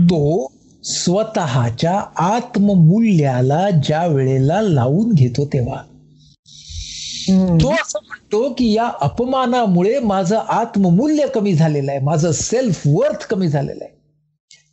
तो 0.05 0.47
स्वतःच्या 0.83 1.97
आत्ममूल्याला 2.17 3.69
ज्या 3.83 4.05
वेळेला 4.07 4.61
लावून 4.61 5.11
घेतो 5.11 5.45
तेव्हा. 5.45 5.81
तो 7.61 7.71
असं 7.71 7.99
म्हणतो 8.07 8.49
की 8.49 8.71
या 8.73 8.89
अपमानामुळे 9.01 9.99
माझं 9.99 10.37
आत्ममूल्य 10.37 11.27
कमी 11.27 11.53
झालेलं 11.53 11.91
आहे 11.91 11.99
माझं 11.99 12.31
सेल्फ 12.31 12.81
वर्थ 12.87 13.25
कमी 13.29 13.47
झालेलं 13.47 13.83
आहे 13.83 13.91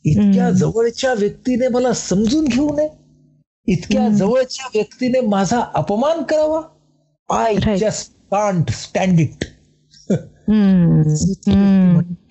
इतक्या. 0.04 0.50
जवळच्या 0.50 1.12
व्यक्तीने 1.14 1.68
मला 1.68 1.92
समजून 1.92 2.44
घेऊ 2.44 2.74
नये 2.76 2.88
इतक्या. 3.68 4.08
जवळच्या 4.08 4.66
व्यक्तीने 4.74 5.20
माझा 5.20 5.60
अपमान 5.74 6.22
करावा 6.22 6.60
I. 7.30 7.76
Just 7.76 8.12
can't 8.30 8.70
stand 8.70 9.20
it. 9.20 9.44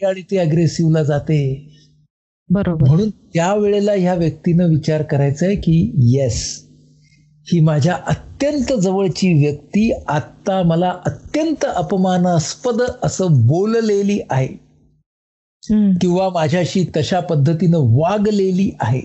आणि 0.05 0.21
ती 0.21 0.37
अग्रेसिव्हला 0.37 1.03
जाते 1.03 1.65
बरोबर 2.49 2.87
म्हणून 2.87 3.09
त्या 3.09 3.55
वेळेला 3.55 3.91
ह्या 3.91 4.13
व्यक्तीनं 4.13 4.69
विचार 4.69 5.01
करायचा 5.01 5.45
आहे 5.45 5.55
की 5.55 5.91
येस 5.97 6.65
ही 7.53 7.59
माझ्या 7.59 7.97
अत्यंत 8.07 8.73
जवळची 8.79 9.45
व्यक्ती 9.45 9.93
आत्ता 10.07 10.63
मला 10.63 10.95
अत्यंत 11.05 11.65
अपमानास्पद 11.65 12.81
असं 13.03 13.27
बोललेली 13.31 14.19
आहे. 14.29 14.47
किंवा 16.01 16.29
माझ्याशी 16.29 16.85
तशा 16.97 17.19
पद्धतीनं 17.19 17.77
वागलेली 17.77 18.71
आहे. 18.79 19.01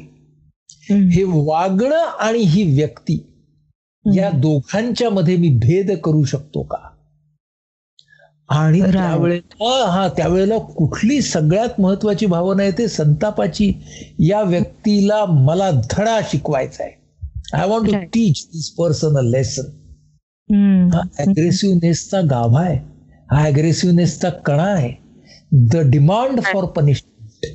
हे 0.90 1.22
वागणं 1.26 2.02
आणि 2.20 2.38
ही 2.38 2.76
व्यक्ती 2.76 3.33
या 4.04 4.30
दोघांच्या 4.30 5.10
मध्ये 5.10 5.36
मी 5.36 5.48
भेद 5.48 5.90
करू 5.90 6.24
शकतो 6.24 6.62
का? 6.62 6.76
आणि. 8.48 8.80
त्यावेळेला 8.92 9.90
हा 9.90 10.08
त्यावेळेला 10.08 10.58
कुठली 10.58 11.22
सगळ्यात 11.22 11.80
महत्वाची 11.80 12.26
भावना 12.26 12.62
आहे 12.62 12.72
ते 12.78 12.88
संतापाची 12.88 13.72
या 14.18 14.42
व्यक्तीला 14.42 15.24
मला 15.24 15.70
धडा 15.70 16.20
शिकवायचा 16.30 16.84
आहे 16.84 16.92
I 17.54 17.66
want 17.68 17.86
to. 17.86 17.92
Teach 18.12 18.48
this 18.52 18.70
person 18.70 19.16
a 19.18 19.20
lesson. 19.20 19.62
हा 20.94 21.00
अग्रेसिव्हनेसचा 21.18 22.20
गाभा 22.20 22.60
आहे. 22.60 22.76
हा 23.30 23.44
अग्रेसिव्हनेसचा 23.46 24.30
कणा 24.30 24.62
आहे. 24.62 24.92
द 25.52 25.76
डिमांड 25.76 26.40
फॉर 26.40 26.64
पनिशमेंट 26.64 27.46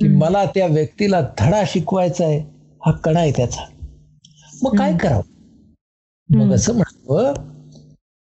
की. 0.00 0.08
मला 0.08 0.44
त्या 0.44 0.66
व्यक्तीला 0.66 1.20
धडा 1.38 1.62
शिकवायचा 1.66 2.24
आहे 2.24 2.38
हा 2.82 2.90
कणा 2.92 3.20
आहे 3.20 3.32
त्याचा. 3.32 3.64
मग 4.62 4.76
काय 4.78 4.96
करावं? 4.96 5.22
मग. 6.30 6.52
असं 6.52 6.74
म्हणतो 6.74 7.32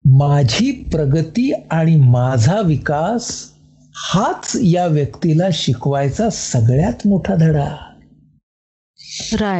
माझी 0.05 0.71
प्रगती 0.71 1.51
आणि 1.71 1.95
माझा 1.95 2.61
विकास 2.61 3.51
हाच 3.95 4.51
या 4.63 4.87
व्यक्तीला 4.87 5.47
शिकवायचा 5.53 6.29
सगळ्यात 6.29 7.07
मोठा 7.07 7.35
धडा 7.35 7.75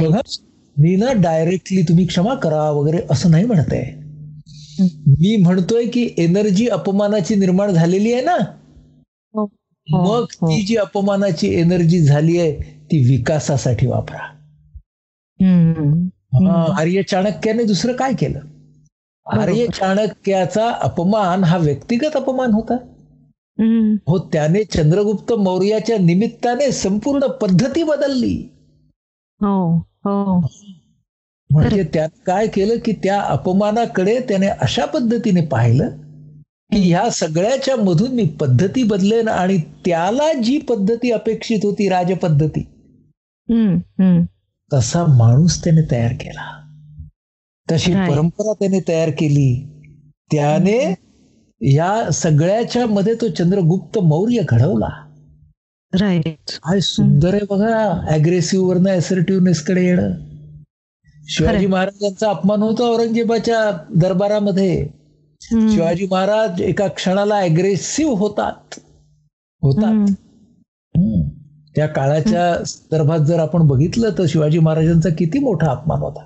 बघा 0.02 0.20
मी 0.78 0.96
ना 0.96 1.12
डायरेक्टली 1.14 1.82
तुम्ही 1.82 2.06
क्षमा 2.08 2.36
करा 2.36 2.70
वगैरे 2.70 3.00
असं 3.10 3.32
नाही 3.32 3.46
म्हणत 3.46 3.74
आहे 3.74 4.06
मी 5.08 5.36
म्हणतोय 5.36 5.86
की 5.86 6.14
एनर्जी 6.18 6.68
अपमानाची 6.68 7.36
निर्माण 7.36 7.72
झालेली 7.72 8.14
आहे 8.14 8.22
ना 8.22 8.36
हो. 9.34 9.46
मग 9.88 10.26
हो. 10.42 10.48
ती 10.48 10.62
जी 10.62 10.76
अपमानाची 10.76 11.48
एनर्जी 11.54 12.00
झाली 12.00 12.40
आहे 12.40 12.52
ती 12.92 12.98
विकासासाठी 13.10 13.88
वापरा. 13.88 14.18
हा, 15.40 16.05
आर्य 16.80 17.04
चाणक्याने 17.04 17.64
दुसरं 17.64 17.94
काय 17.94 18.14
केलं? 18.14 18.40
आर्य. 19.26 19.68
चाणक्याचा 19.68 20.70
अपमान 20.70 21.44
हा 21.44 21.58
व्यक्तिगत 21.58 22.16
अपमान 22.16 22.52
होता. 22.52 22.78
हो. 24.08 24.18
त्याने 24.20 24.64
चंद्रगुप्त 24.64 25.34
मौर्याच्या 25.34 25.98
निमित्ताने 25.98 26.72
संपूर्ण 26.72 27.28
पद्धती 27.28 27.84
बदलली. 27.84 28.50
हो 29.42 29.78
हो. 29.78 30.40
म्हणजे 31.50 31.84
त्यात 31.84 32.10
काय 32.26 32.48
केलं 32.48 32.76
की 32.86 32.92
त्या 32.92 33.22
अपमानाकडे 33.22 34.20
त्याने 34.20 34.48
अशा 34.48 34.86
पद्धतीने 34.86 35.42
पाहिलं 35.46 35.90
की 36.72 36.78
ह्या 36.78 37.10
सगळ्याच्या 37.10 37.76
मधून 37.76 38.12
मी 38.12 38.26
पद्धती 38.26 38.84
बदलेन 38.84 39.28
आणि 39.28 39.58
त्याला 39.58 40.34
जी 40.34 40.58
पद्धती 40.58 41.12
अपेक्षित 41.12 41.60
होती 41.64 41.90
राजपद्धती. 41.90 42.60
तसा 44.74 45.06
माणूस 45.06 45.64
त्याने 45.64 45.82
तयार 45.92 46.12
केला. 46.12 46.62
तशी. 47.72 47.94
परंपरा 47.94 48.54
त्याने 48.54 48.80
तयार 48.88 49.10
केली. 49.10 49.72
त्याने 50.32 50.96
या 51.62 52.10
सगळ्याच्या 52.12 52.88
मध्ये 52.88 53.16
तो 53.22 53.30
चंद्रगुप्त 53.30 54.00
मौर्य 54.00 54.42
घडवला. 54.48 55.12
राईट 55.94 56.60
काय 56.64 56.80
सुंदर 56.80 57.34
आहे 57.34 57.46
बघा 57.50 58.06
अग्रेसिव्ह 58.10 58.68
वरनं 58.68 58.98
assertiveness 58.98 59.60
कडे 59.60 59.86
येणं. 59.86 60.12
शिवाजी. 61.28 61.66
महाराजांचा 61.66 62.30
अपमान 62.30 62.62
होता 62.62 62.84
औरंगजेबाच्या 62.84 63.84
दरबारामध्ये. 63.96 64.88
शिवाजी 65.42 66.08
महाराज 66.12 66.62
एका 66.62 66.88
क्षणाला 66.88 67.36
अग्रेसिव्ह 67.36 68.18
होतात. 68.18 68.80
होतात. 69.62 70.25
त्या 71.76 71.88
काळाच्या 71.88 72.64
संदर्भात 72.66 73.20
जर 73.20 73.40
आपण 73.40 73.68
बघितलं 73.68 74.10
तर 74.18 74.26
शिवाजी 74.30 74.60
महाराजांचा 74.60 75.10
किती 75.10 75.40
मोठा 75.40 75.72
अपमान 75.72 76.00
होता 76.00 76.26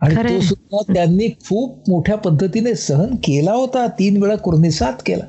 आणि. 0.00 0.14
तो 0.14 0.40
सुद्धा 0.40 0.92
त्यांनी 0.94 1.28
खूप 1.48 1.88
मोठ्या 1.88 2.16
पद्धतीने 2.16 2.74
सहन 2.74 3.14
केला 3.24 3.52
होता 3.52 3.86
तीन 3.98 4.22
वेळा 4.22 4.36
कुर्निसात 4.36 5.02
केला. 5.06 5.24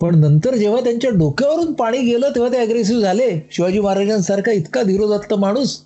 पण 0.00 0.18
नंतर 0.20 0.54
जेव्हा 0.56 0.80
त्यांच्या 0.80 1.10
डोक्यावरून 1.10 1.72
पाणी 1.74 1.98
गेलं 1.98 2.30
तेव्हा 2.34 2.52
ते 2.52 2.58
अग्रेसिव्ह 2.58 3.02
झाले 3.02 3.30
शिवाजी 3.52 3.80
महाराजांसारखा 3.80 4.52
इतका 4.52 4.82
धीरोदत्त 4.82 5.34
माणूस 5.34 5.76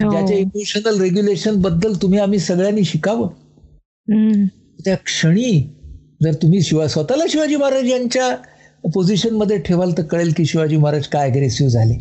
हो. 0.00 0.10
ज्याच्या 0.10 0.36
इमोशनल 0.36 1.00
रेग्युलेशनबद्दल 1.00 1.94
तुम्ही 2.02 2.18
आम्ही 2.18 2.38
सगळ्यांनी 2.38 2.84
शिकावं. 2.84 3.28
त्या 4.84 4.94
क्षणी 4.96 5.52
जर 6.22 6.34
तुम्ही 6.42 6.60
शिवा 6.62 6.86
स्वतःला 6.88 7.24
शिवाजी 7.28 7.56
महाराज 7.56 7.90
यांच्या 7.90 8.28
पोझिशनमध्ये 8.90 9.58
ठेवाल 9.58 9.92
तर 9.98 10.02
कळेल 10.02 10.32
की 10.36 10.44
शिवाजी 10.44 10.76
महाराज 10.76 11.06
काय 11.06 11.30
अग्रेसिव्ह 11.30 11.72
झाले. 11.72 11.98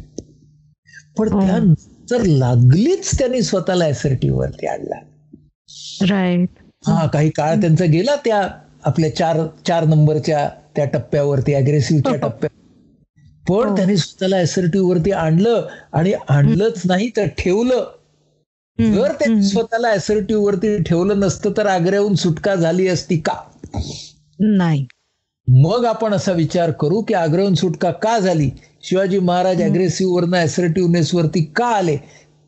पण 1.17 1.29
हो. 1.29 1.41
त्यानंतर 1.41 2.24
लागलीच 2.24 3.20
त्यांनी 3.20 3.41
स्वतःला 3.41 3.86
असर्टिव्ह 3.86 4.39
वरती 4.39 4.67
आणला. 4.67 5.00
राईट 6.10 6.50
हा 6.88 7.08
काही 7.08 7.29
काळ 7.29 7.56
त्यांचा 7.56 7.86
गेला 7.86 8.15
त्या 8.15 8.48
आपल्या 8.84 9.15
चार 9.15 9.38
चार 9.67 9.86
नंबरच्या 9.86 10.50
त्या 10.75 10.86
टप्प्यावरती 10.86 11.53
अग्रेसिव्हच्या 11.53 12.12
हो. 12.12 12.17
टप्प्यात 12.17 12.50
पण 13.50 13.70
हो. 13.70 13.75
त्यांनी 13.75 13.98
स्वतःला 13.98 14.38
असर्टिव्ह 14.38 14.89
वरती 14.89 15.12
आणलं 15.12 15.67
आणि 15.94 16.13
आणलंच 16.29 16.82
नाही 16.86 17.10
तर 17.17 17.25
ठेवलं. 17.25 17.86
जर 18.79 19.12
त्यांनी. 19.12 19.44
स्वतःला 19.44 19.89
असर्टिव्ह 19.89 20.44
वरती 20.44 20.84
ठेवलं 20.84 21.20
नसतं 21.20 21.51
तर 21.58 21.65
आग्र्याहून 21.65 22.15
सुटका 22.15 22.56
झाली 22.56 22.88
असती 22.88 23.17
का? 23.17 23.34
नाही. 24.39 24.86
मग 25.48 25.86
आपण 25.86 26.13
असा 26.13 26.32
विचार 26.32 26.72
करू 26.72 27.01
की 27.01 27.13
आग्रहून 27.13 27.54
सुटका 27.54 27.92
का 27.92 28.20
झाली 28.20 28.50
शिवाजी 28.84 29.20
महाराज 29.20 29.62
अग्रेसिव्ह 29.62 30.13
वरनं 30.16 30.38
असर्टिव्हनेस 30.38 31.13
वरती 31.16 31.44
का 31.44 31.66
आले 31.66 31.98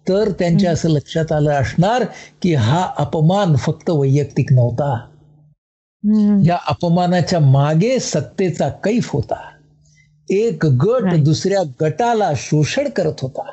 तर 0.07 0.31
त्यांच्या 0.31 0.71
असं 0.71 0.89
लक्षात 0.89 1.31
आलं 1.31 1.51
असणार 1.51 2.03
की 2.41 2.53
हा 2.53 2.87
अपमान 2.97 3.55
फक्त 3.55 3.89
वैयक्तिक 3.89 4.53
नव्हता. 4.53 4.97
या 6.45 6.57
अपमानाच्या 6.67 7.39
मागे 7.39 7.99
सत्तेचा 7.99 8.69
कैफ 8.69 9.09
होता 9.13 9.39
एक 10.29 10.65
गट. 10.65 11.13
दुसऱ्या 11.15 11.61
गटाला 11.81 12.31
शोषण 12.35 12.89
करत 12.89 13.21
होता. 13.21 13.49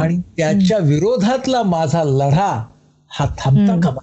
आणि 0.00 0.18
त्याच्या 0.36 0.78
विरोधातला 0.78 1.62
माझा 1.62 2.04
लढा 2.04 2.52
हा 3.10 3.26
थांबता. 3.38 3.80
कामा 3.80 4.00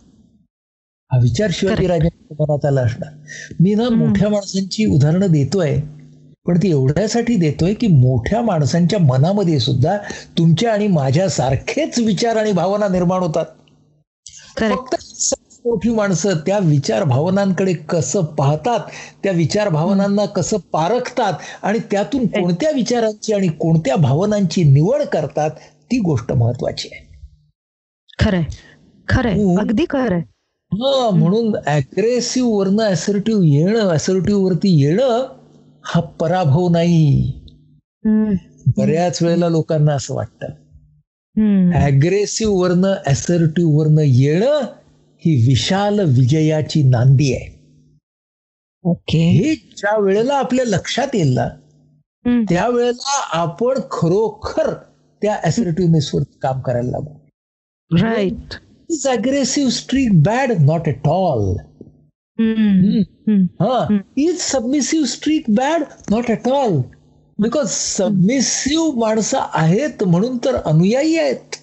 हा 1.12 1.18
विचार 1.20 1.50
शिवाजी 1.54 1.88
राजांच्या 1.88 2.36
मनात 2.40 2.66
आला 2.66 2.82
असणार. 2.82 3.12
मी 3.60 3.74
ना. 3.76 3.90
मोठ्या 3.90 4.30
माणसांची 4.30 4.86
उदाहरणं 4.86 5.32
देतोय 5.32 5.80
पण 6.46 6.58
ती 6.58 6.70
एवढ्यासाठी 6.70 7.36
देतोय 7.36 7.74
की 7.74 7.88
मोठ्या 7.88 8.42
माणसांच्या 8.42 9.00
मनामध्ये 9.00 9.60
सुद्धा 9.60 9.98
तुमच्या 10.38 10.74
आणि 10.74 10.88
माझ्या 10.88 11.30
सारखेच 11.30 12.00
विचार 12.00 12.36
आणि 12.36 12.52
भावना 12.52 12.88
निर्माण 12.88 13.24
होतात. 13.24 13.46
फक्त 14.60 14.96
मोठी 15.66 15.90
माणसं 15.90 16.38
त्या 16.38 16.58
विचार 16.60 17.04
भावनांकडे 17.04 17.74
कसं 17.90 18.26
पाहतात 18.26 18.80
त्या 19.24 19.32
विचार 19.32 19.70
भावनांना 19.70 20.26
कसं 20.26 20.58
पारखतात 20.72 21.34
आणि 21.64 21.80
त्यातून 21.92 22.26
कोणत्या 22.28 22.72
विचारांची 22.72 23.34
आणि 23.34 23.48
कोणत्या 23.48 23.96
भावनांची 23.96 24.64
निवड 24.64 25.02
करतात 25.04 25.52
ती 25.92 26.00
गोष्ट 26.00 26.32
महत्वाची 26.32 26.90
आहे. 26.92 27.08
खरंय. 28.20 28.44
खरंय. 29.08 29.56
अगदी 29.60 29.86
खरंय. 29.90 30.22
हा 30.72 31.10
म्हणून 31.10 31.56
अग्रेसिव्ह 31.58 32.50
वरनं 32.58 32.84
असर्टिव्ह 32.84 33.46
येणं 33.46 33.90
असर्टिव्ह 33.90 34.44
वरती 34.44 34.70
येणं 34.82 35.26
हा 35.86 36.00
पराभव 36.20 36.68
नाही. 36.70 37.32
बऱ्याच 38.78 39.22
वेळेला 39.24 39.50
लोकांना 39.50 39.94
असं 39.94 40.14
वाटतं. 40.16 40.52
अग्रेसिव्ह 41.86 42.56
वरनं 42.62 42.94
असर्टिव्ह 43.08 43.78
वरनं 43.78 44.02
येणं 44.06 44.62
ही 45.24 45.34
विशाल 45.48 46.00
विजयाची 46.00 46.84
नांदी 46.84 47.34
आहे 47.34 47.58
ओके 48.84 49.18
हे 49.30 49.56
ज्या 49.56 49.98
वेळेला 49.98 50.36
आपल्या 50.36 50.66
लक्षात 50.66 51.16
येईल 51.16 51.34
ना. 51.34 51.48
त्यावेळेला 52.50 53.20
आपण 53.34 53.80
खरोखर 53.92 54.74
त्या 55.22 55.36
असर्टिव्हनेस 55.46 56.10
वर 56.14 56.24
काम 56.42 56.60
करायला 56.62 56.90
लागू 56.90 57.98
right 58.02 58.54
is 58.90 59.08
aggressive 59.08 59.70
streak 59.72 60.22
bad 60.24 60.52
not 60.62 60.88
at 60.88 61.08
all 61.08 61.44
hmm. 62.40 63.02
Hmm. 63.28 63.44
हा 63.62 63.78
हम्म. 63.80 64.00
Is 64.18 64.38
submissive 64.42 65.06
streak 65.06 65.50
bad 65.50 65.84
not 66.12 66.30
at 66.30 66.48
all 66.48 66.78
because 67.40 67.68
submissive 67.70 69.00
माणसं 69.00 69.46
आहेत 69.54 70.04
म्हणून 70.04 70.38
तर 70.38 70.56
अनुयायी 70.56 71.18
आहेत 71.18 71.56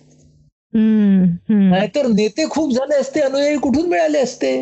हम्म. 0.73 1.25
हम्म. 1.49 1.69
नाहीतर 1.71 2.07
नेते 2.07 2.47
खूप 2.51 2.73
झाले 2.73 2.95
असते 2.95 3.21
अनुयायी 3.21 3.57
कुठून 3.59 3.89
मिळाले 3.89 4.19
असते 4.19 4.53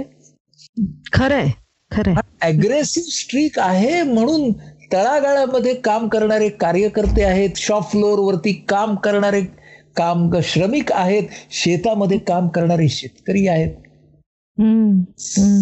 खरंय 1.12 1.48
खरंय 1.90 2.14
अग्रेसिव्ह 2.42 3.10
स्ट्रीक 3.10 3.58
आहे 3.58 4.02
म्हणून 4.02 4.50
तळागाळामध्ये 4.92 5.74
काम 5.74 6.08
करणारे 6.08 6.48
कार्यकर्ते 6.60 7.22
आहेत 7.22 7.56
शॉप 7.56 7.90
फ्लोअर 7.90 8.18
वरती 8.18 8.52
काम 8.68 8.94
करणारे 8.94 9.40
काम 9.96 10.30
श्रमिक 10.42 10.92
आहेत 10.92 11.28
शेतामध्ये 11.52 12.18
काम 12.18 12.48
करणारे 12.48 12.88
शेतकरी 12.88 13.46
आहेत. 13.48 13.70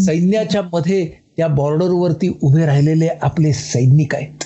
सैन्याच्या 0.05 0.63
मध्ये 0.73 1.05
त्या 1.37 1.47
बॉर्डरवरती 1.49 2.29
उभे 2.43 2.67
राहिलेले 2.67 3.09
आपले 3.23 3.53
सैनिक 3.53 4.15
आहेत. 4.15 4.45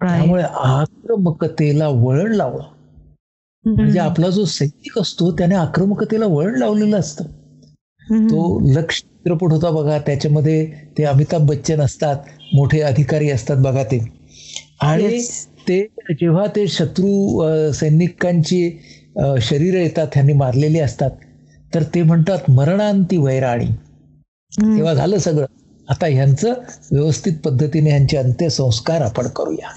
त्यामुळे 0.00 0.42
आक्रमकतेला 0.42 1.88
वळण 1.88 2.32
लावलं 2.32 2.62
म्हणजे. 3.64 3.98
आपला 3.98 4.28
जो 4.30 4.44
सैनिक 4.44 4.98
असतो 4.98 5.30
त्याने 5.32 5.54
आक्रमकतेला 5.54 6.26
वळण 6.26 6.58
लावलेलं 6.58 6.98
असतं. 6.98 7.24
तो 8.30 8.58
लक्ष 8.74 9.00
चित्रपट 9.00 9.52
होता 9.52 9.70
बघा 9.70 9.98
त्याच्यामध्ये 9.98 10.64
ते 10.98 11.04
अमिताभ 11.04 11.46
बच्चन 11.48 11.80
असतात 11.80 12.16
मोठे 12.54 12.80
अधिकारी 12.80 13.30
असतात 13.30 13.56
बघा 13.56 13.82
ते 13.84 13.98
आणि. 14.80 15.04
ते 15.68 15.80
जेव्हा 16.12 16.46
ते 16.46 16.66
शत्रू 16.68 17.72
सैनिकांची 17.72 18.60
शरीर 19.42 19.74
येतात 19.74 20.06
त्यांनी 20.14 20.32
मारलेली 20.32 20.78
असतात 20.80 21.10
तर 21.72 21.82
ते 21.94 22.02
म्हणतात 22.02 22.50
मरणांती 22.50 23.16
वैराणी. 23.16 23.66
तेव्हा 24.52 24.94
झालं 24.94 25.18
सगळं 25.18 25.46
आता 25.88 26.06
ह्यांचं 26.06 26.52
व्यवस्थित 26.92 27.36
पद्धतीने 27.44 27.90
ह्यांचे 27.90 28.16
अंत्यसंस्कार 28.16 29.00
आपण 29.00 29.28
करूया. 29.28 29.68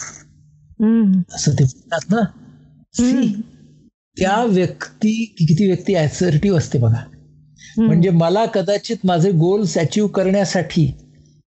असं 1.36 1.52
ते 1.52 1.64
म्हणतात 1.64 2.12
ना 2.12 2.22
त्या 4.18 4.44
व्यक्ती 4.46 5.14
किती 5.40 5.66
व्यक्ती 5.68 5.96
ऍसर्टिव्ह 5.96 6.58
असते 6.58 6.78
बघा. 6.80 7.04
म्हणजे 7.78 8.10
मला 8.10 8.46
कदाचित 8.46 8.98
माझे 9.04 9.32
गोल्स 9.32 9.78
अचीव्ह 9.78 10.10
करण्यासाठी 10.10 10.92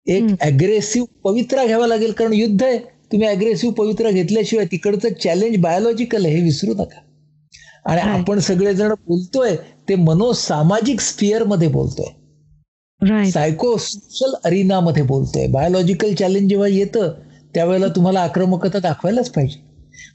एक. 0.06 0.24
अग्रेसिव्ह 0.42 1.06
पवित्रा 1.24 1.64
घ्यावा 1.66 1.86
लागेल 1.86 2.12
कारण 2.12 2.32
युद्ध 2.32 2.62
आहे 2.64 2.78
तुम्ही 3.12 3.28
अग्रेसिव्ह 3.28 3.74
पवित्रा 3.74 4.10
घेतल्याशिवाय 4.10 4.66
तिकडचं 4.66 5.08
चॅलेंज 5.24 5.56
बायोलॉजिकल 5.56 6.24
आहे 6.24 6.36
हे 6.36 6.42
विसरू 6.42 6.74
नका. 6.74 7.00
आणि. 7.84 8.00
आपण 8.00 8.38
सगळेजण 8.38 8.92
बोलतोय 9.06 9.56
ते 9.88 9.94
मनोसामाजिक 9.94 11.00
स्पिअरमध्ये 11.00 11.68
बोलतोय. 11.68 12.06
सायको 13.30 13.76
सोशल 13.76 14.34
अरिनामध्ये 14.44 15.02
बोलतोय. 15.02 15.46
बायोलॉजिकल 15.46 16.14
चॅलेंज 16.14 16.50
जेव्हा 16.50 16.68
येतं 16.68 17.12
त्यावेळेला 17.54 17.86
तुम्हाला 17.86 18.20
आक्रमकता 18.20 18.78
दाखवायलाच 18.78 19.30
पाहिजे. 19.30 19.66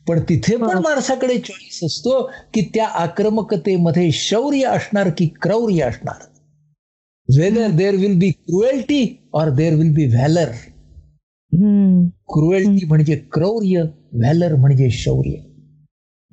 पण 0.07 0.19
तिथे 0.19 0.55
पण 0.55 0.67
बरोबर. 0.67 0.89
माणसाकडे 0.89 1.37
चॉईस 1.37 1.79
असतो 1.83 2.31
की 2.53 2.61
त्या 2.61 2.87
आक्रमकतेमध्ये 2.87 4.11
शौर्य 4.11 4.63
असणार 4.63 5.09
की 5.17 5.27
क्रौर्य 5.41 5.83
असणार. 5.83 6.15
Whether 7.37 7.67
there 7.67 7.95
will 7.95 8.19
be 8.19 8.29
cruelty 8.31 9.29
or 9.33 9.49
there 9.49 9.75
will 9.75 9.93
be 9.93 10.05
valour. 10.05 10.51
Cruelty 11.53 12.85
म्हणजे 12.85 13.15
क्रौर्य 13.31 13.81
व्हॅलर 14.13 14.55
म्हणजे 14.55 14.89
शौर्य. 14.89 15.35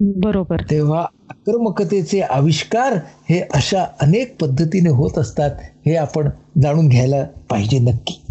बरोबर. 0.01 0.57
तेव्हा 0.71 1.01
आक्रमकतेचे 1.31 2.21
आविष्कार 2.21 2.93
हे 3.31 3.41
अशा 3.41 3.85
अनेक 4.01 4.41
पद्धतीने 4.41 4.89
होत 4.89 5.19
असतात 5.19 5.51
हे 5.87 5.97
आपण 5.97 6.29
जाणून 6.63 6.89
घ्यायला 6.89 7.25
पाहिजे 7.51 7.79
नक्की. 7.79 8.28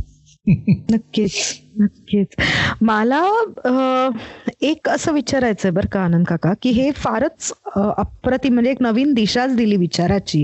नक्कीच 0.48 1.62
नक्कीच. 1.80 2.28
मला 2.82 3.22
एक 4.62 4.90
असं 4.90 5.12
विचारायचंय 5.14 5.72
बरं 5.72 5.88
का 5.92 6.00
आनंद 6.02 6.26
काका 6.26 6.54
की 6.62 6.70
हे 6.70 6.92
फारच 6.92 7.52
अप्रतिम 7.76 8.54
म्हणजे 8.54 8.72
एक 8.72 8.82
नवीन 8.82 9.14
दिशाच 9.14 9.56
दिली 9.56 9.76
विचाराची 9.76 10.44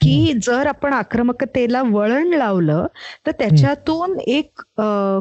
की 0.00 0.32
जर 0.42 0.66
आपण 0.66 0.92
आक्रमकतेला 0.92 1.82
वळण 1.82 2.32
लावलं 2.34 2.86
तर 3.26 3.30
त्याच्यातून 3.30 4.18
एक 4.26 4.62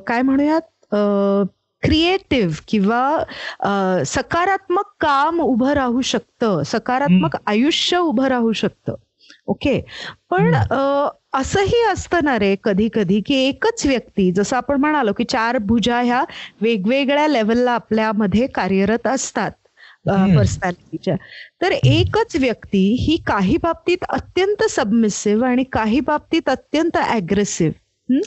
काय 0.07 0.21
म्हणूयात 0.21 0.95
क्रिएटिव्ह 1.83 2.55
किंवा 2.67 4.03
सकारात्मक 4.05 4.93
काम 5.01 5.41
उभं 5.41 5.73
राहू 5.73 6.01
शकतं 6.01 6.61
सकारात्मक 6.65 7.35
आयुष्य 7.45 7.97
उभं 7.97 8.27
राहू 8.27 8.51
शकतं. 8.51 8.95
ओके. 9.47 9.79
पण 10.29 10.55
असंही 11.33 11.81
असतं 11.91 12.23
ना 12.23 12.38
रे 12.39 12.55
कधी 12.63 12.89
कधी 12.93 13.21
की 13.21 13.36
एकच 13.47 13.86
व्यक्ती 13.86 14.31
जसं 14.31 14.55
आपण 14.57 14.79
म्हणालो 14.79 15.13
की 15.13 15.23
चार 15.23 15.57
भुजा 15.57 16.01
ह्या 16.01 16.23
वेगवेगळ्या 16.62 17.27
लेवलला 17.27 17.71
आपल्यामध्ये 17.71 18.47
कार्यरत 18.47 19.07
असतात 19.07 19.51
पर्सनॅलिटीच्या 20.36 21.15
तर 21.62 21.71
एकच 21.71 22.36
व्यक्ती 22.36 22.86
ही 22.99 23.17
काही 23.27 23.57
बाबतीत 23.57 24.03
अत्यंत 24.10 24.63
सबमिसिव्ह 24.69 25.47
आणि 25.47 25.63
काही 25.63 25.99
बाबतीत 25.99 26.49
अत्यंत 26.49 26.97
अग्रेसिव्ह 26.97 27.73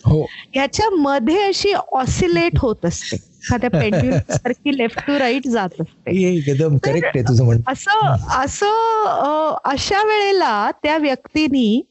हो. 0.04 0.26
ह्याच्यामध्ये 0.54 1.42
अशी 1.42 1.72
ऑसिलेट 1.72 2.59
होत 2.59 2.85
असते. 2.85 3.16
एखाद्या 3.44 3.70
पेंड्युल 3.81 4.18
सारखी 4.31 4.79
लेफ्ट 4.79 5.00
टू 5.07 5.18
राईट 5.18 5.48
जात 5.48 5.68
असते. 5.81 6.37
एकदम 6.37 6.76
करेक्ट 6.76 7.11
आहे 7.14 7.22
तुझं 7.22 7.57
असं 7.68 8.16
असं 8.42 9.57
अशा 9.64 10.03
वेळेला 10.05 10.70
त्या 10.83 10.98
व्यक्तीनी 10.98 11.83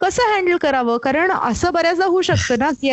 कसं 0.00 0.22
हँडल 0.22 0.56
करावं? 0.56 0.98
कारण 0.98 1.30
असं 1.30 1.72
बऱ्याचदा 1.72 2.04
होऊ 2.04 2.22
शकतं 2.22 2.58
ना 2.58 2.70
की 2.70 2.90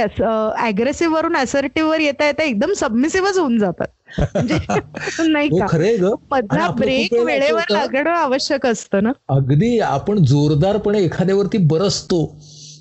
अग्रेसिव्ह 0.57 1.15
वरून 1.15 1.35
असर्टिव्ह 1.35 1.89
वर 1.89 1.99
येता 1.99 2.25
येता 2.25 2.43
एकदम 2.43 2.73
सबमिसिव्हच 2.73 3.37
होऊन 3.37 3.57
जातात. 3.59 3.87
म्हणजे 4.19 4.57
नाही 5.31 5.47
हो, 5.47 5.59
का? 5.59 5.77
मधला 6.31 6.71
ब्रेक 6.71 7.13
वेळेवर 7.13 7.63
लागणं 7.71 8.09
आवश्यक 8.09 8.65
असतं 8.65 9.03
ना. 9.03 9.11
अगदी 9.29 9.79
आपण 9.79 10.23
जोरदारपणे 10.23 10.99
एखाद्यावरती 10.99 11.57
बरसतो 11.57 12.39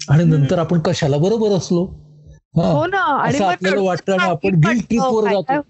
आणि 0.09 0.25
नंतर 0.25 0.59
आपण 0.59 0.81
कशाला 0.81 1.17
बरोबर 1.17 1.57
असलो? 1.57 2.04
हो 2.55 2.87
ना 2.87 2.99
आणि 2.99 3.39
आपल्याला 3.39 3.83
वाटतं 3.83 4.17
आपण 4.21 4.55
गिल 4.55 4.81
ट्रिपवर 4.81 5.33
जातो. 5.33 5.61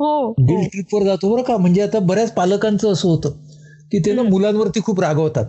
हो 0.00 0.34
गिल 0.38 0.56
हो. 0.56 0.62
ट्रिपवर 0.62 1.02
जातो. 1.02 1.34
बरं 1.34 1.42
का? 1.42 1.56
म्हणजे 1.56 1.82
आता 1.82 1.98
बऱ्याच 1.98 2.32
पालकांचं 2.32 2.92
असं 2.92 3.08
होतं 3.08 3.30
की 3.92 3.98
ते 3.98 4.12
ना 4.12 4.22
मुलांवरती 4.22 4.80
खूप 4.80 5.00
रागवतात. 5.00 5.44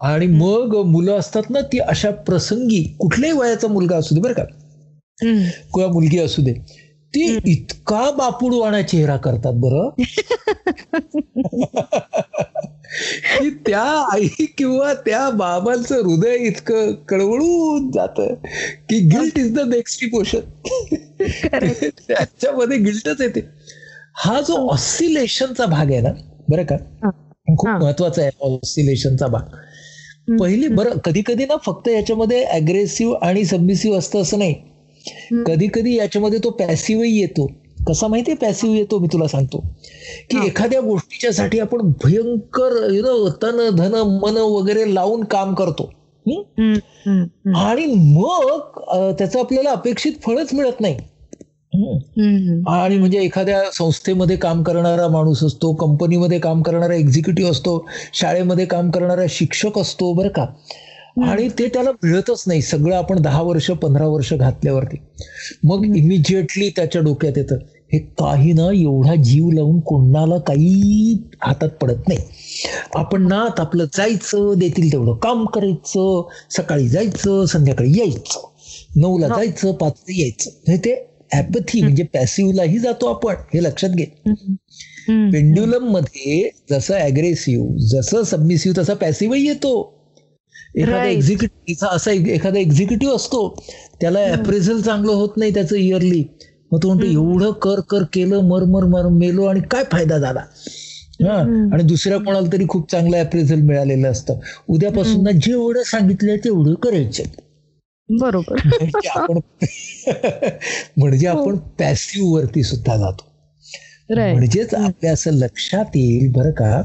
आणि 0.00 0.26
मग 0.26 0.86
मुलं 0.86 1.18
असतात 1.18 1.42
ना 1.50 1.60
ती 1.60 1.78
अशा 1.78 2.10
प्रसंगी 2.10 2.96
कुठल्याही 2.98 3.38
वयाचा 3.38 3.68
मुलगा 3.68 3.96
असू 3.96 4.14
दे 4.14 4.20
बरं 4.20 4.32
का? 4.32 4.44
किंवा 5.74 5.88
मुलगी 5.88 6.18
असू 6.18 6.42
दे 6.42 6.52
ती 7.14 7.38
इतका 7.44 8.10
बापुडवाणा 8.10 8.82
चेहरा 8.82 9.16
करतात 9.16 9.52
बरं. 9.54 9.88
की 13.40 13.50
त्या 13.50 13.82
आई 14.12 14.44
किंवा 14.58 14.94
त्या 14.94 15.30
बाबांचं 15.30 15.94
हृदय 15.96 16.36
इतकं 16.36 16.92
कळवळून 17.08 17.90
जात 17.90 18.20
की 18.88 18.98
guilt 19.08 19.38
is 19.38 19.54
the 19.54 19.60
next 19.60 20.04
emotion 20.04 20.40
त्याच्यामध्ये 22.08 22.78
गिल्टच 22.78 23.20
येते. 23.20 23.40
हा 24.14 24.40
जो 24.40 24.68
ऑसिलेशनचा 24.70 25.66
भाग 25.66 25.90
आहे 25.92 26.00
ना 26.00 26.12
बरं 26.48 26.64
का? 26.64 26.76
खूप 27.58 27.68
महत्त्वाचा 27.68 28.22
आहे 28.22 28.30
ऑसिलेशनचा 28.40 29.26
भाग. 29.26 29.56
पहिली 30.40 30.68
बरं 30.68 30.98
कधी 31.04 31.22
कधी 31.26 31.44
ना 31.44 31.56
फक्त 31.56 31.88
याच्यामध्ये 31.88 32.42
अग्रेसिव्ह 32.44 33.26
आणि 33.26 33.44
सबमिसिव्ह 33.44 33.98
असतं 33.98 34.22
असं 34.22 34.38
नाही. 34.38 34.54
कधी 35.46 35.68
कधी 35.74 35.96
याच्यामध्ये 35.96 36.38
तो 36.38 36.50
पॅसिव्हही 36.50 37.20
येतो. 37.20 37.46
कसा 37.88 38.06
माहितीये 38.08 38.36
पॅसिव्ह 38.36 38.76
येतो 38.76 38.98
मी 38.98 39.08
तुला 39.12 39.26
सांगतो. 39.28 39.58
की 40.30 40.46
एखाद्या 40.46 40.80
गोष्टीच्यासाठी 40.80 41.58
आपण 41.60 41.90
भयंकर 42.04 42.76
यु 42.92 43.02
नो 43.02 43.28
तन 43.42 43.68
धन 43.76 43.94
मन 44.22 44.36
वगैरे 44.36 44.94
लावून 44.94 45.24
काम 45.24 45.54
करतो. 45.54 45.90
आणि 47.56 47.86
मग 47.86 48.78
त्याचं 49.18 49.38
आपल्याला 49.38 49.70
अपेक्षित 49.70 50.12
फळच 50.26 50.54
मिळत 50.54 50.80
नाही. 50.80 50.96
आणि 52.68 52.98
म्हणजे 52.98 53.18
एखाद्या 53.18 53.62
संस्थेमध्ये 53.72 54.36
काम 54.36 54.62
करणारा 54.62 55.08
माणूस 55.08 55.42
असतो 55.44 55.72
कंपनीमध्ये 55.74 56.38
काम 56.38 56.62
करणारा 56.62 56.94
एक्झिक्युटिव्ह 56.94 57.50
असतो 57.50 57.84
शाळेमध्ये 58.14 58.64
काम 58.66 58.90
करणारा 58.90 59.24
शिक्षक 59.28 59.78
असतो 59.78 60.12
बरं 60.12 60.28
का? 60.28 60.46
आणि 61.24 61.48
ते 61.48 61.66
त्याला 61.68 61.90
मिळतच 61.92 62.44
नाही. 62.46 62.62
सगळं 62.62 62.94
आपण 62.96 63.20
दहा 63.22 63.42
वर्ष 63.42 63.70
पंधरा 63.70 64.06
वर्ष 64.06 64.32
घातल्यावरती. 64.34 64.96
मग 65.64 65.84
इमिजिएटली 65.96 66.68
त्याच्या 66.68 67.02
डोक्यात 67.02 67.38
येतं. 67.38 67.56
हे 67.92 67.98
काही 68.18 68.52
ना 68.52 68.70
एवढा 68.72 69.14
जीव 69.14 69.50
लावून 69.50 69.80
कोणाला 69.80 70.38
काही 70.38 71.16
हातात 71.42 71.68
पडत 71.80 72.08
नाही. 72.08 72.18
आपण 72.96 73.26
ना 73.28 73.40
आपलं 73.58 73.84
जायचं 73.96 74.58
देतील 74.58 74.92
तेवढं 74.92 75.16
काम 75.16 75.44
करायचं 75.46 76.22
सकाळी 76.50 76.88
जायचं 76.88 77.44
संध्याकाळी 77.46 77.98
यायचं. 77.98 78.48
नऊला 78.96 79.28
जायचं 79.28 79.72
पाच 79.72 80.02
यायचं. 80.10 80.76
ते 80.76 80.94
ऍपथी 81.34 81.80
म्हणजे 81.82 82.02
पॅसिव्हलाही 82.04 82.78
जातो 82.78 83.06
आपण 83.06 83.34
हे 83.54 83.62
लक्षात 83.62 83.90
घे. 83.90 84.04
पेंड्युलममध्ये 85.06 86.48
जसं 86.70 86.94
अग्रेसिव्ह 86.94 87.76
जसं 87.90 88.22
सबमिसिव्ह 88.22 88.78
तसा 88.78 88.94
पॅसिव्हही 88.94 89.46
येतो. 89.46 89.74
एखादा 90.76 91.04
एक्झिक्युटिव्ह 91.04 91.86
असा 91.86 92.10
एखादा 92.12 92.58
एक्झिक्युटिव्ह 92.58 93.14
असतो 93.14 93.48
त्याला 94.00 94.20
अप्रेझल 94.32 94.80
चांगलं 94.80 95.12
होत 95.12 95.36
नाही 95.36 95.54
त्याचं 95.54 95.76
इयरली 95.76 96.22
मग 96.72 96.82
तो 96.82 96.88
म्हणतो 96.88 97.06
एवढं 97.06 97.52
कर 97.52 97.80
कर 97.80 98.02
केलं 98.12 98.40
मर 98.40 98.62
मर 98.62 98.84
मर 98.84 99.08
मेलो 99.08 99.44
आणि 99.44 99.60
काय 99.60 99.84
फायदा 99.92 100.18
झाला? 100.18 100.40
हा. 100.40 101.68
आणि 101.72 101.82
दुसऱ्या 101.82 102.18
कोणाला 102.18 102.52
तरी 102.52 102.64
खूप 102.68 102.90
चांगलं 102.90 103.16
अप्रेझल 103.16 103.60
मिळालेलं 103.60 104.10
असतं. 104.10 104.34
उद्यापासून 104.68 105.24
ना 105.24 105.30
जेवढं 105.30 105.82
सांगितलंय 105.82 106.36
तेवढं 106.36 106.74
करायचं. 106.74 107.22
बरोबर. 108.08 108.56
म्हणजे 108.64 109.08
आपण 109.08 109.38
म्हणजे 110.96 111.26
आपण 111.26 111.56
पॅसिव्ह 111.56 112.34
वरती 112.34 112.62
सुद्धा 112.62 112.96
जातो. 112.96 113.24
म्हणजेच 114.34 114.74
आपल्या 114.74 115.12
असं 115.12 115.30
लक्षात 115.30 115.84
येईल 115.94 116.32
बरं 116.32 116.50
का. 116.50 116.82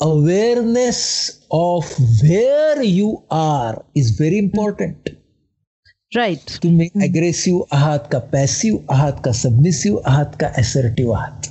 Awareness 0.00 1.30
of 1.50 1.94
where 2.00 2.80
you 2.84 3.14
are 3.30 3.74
is 3.94 4.16
very 4.20 4.36
important 4.36 5.08
right 6.16 6.50
तुम्ही 6.62 6.88
अग्रेसिव्ह 7.02 7.62
आहात 7.72 7.98
का 8.12 8.18
पॅसिव्ह 8.18 8.78
आहात 8.90 9.12
का 9.24 9.32
सबमिसिव्ह 9.32 10.00
आहात 10.04 10.36
का 10.40 10.46
असर्टिव्ह 10.58 11.16
आहात 11.16 11.48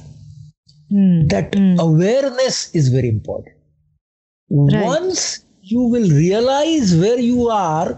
that 1.31 1.55
awareness 1.79 2.71
is 2.75 2.89
very 2.89 3.07
important 3.07 4.85
once 4.85 5.41
you 5.63 5.93
will 5.93 6.11
realise 6.15 6.95
where 7.01 7.19
you 7.19 7.45
are 7.45 7.91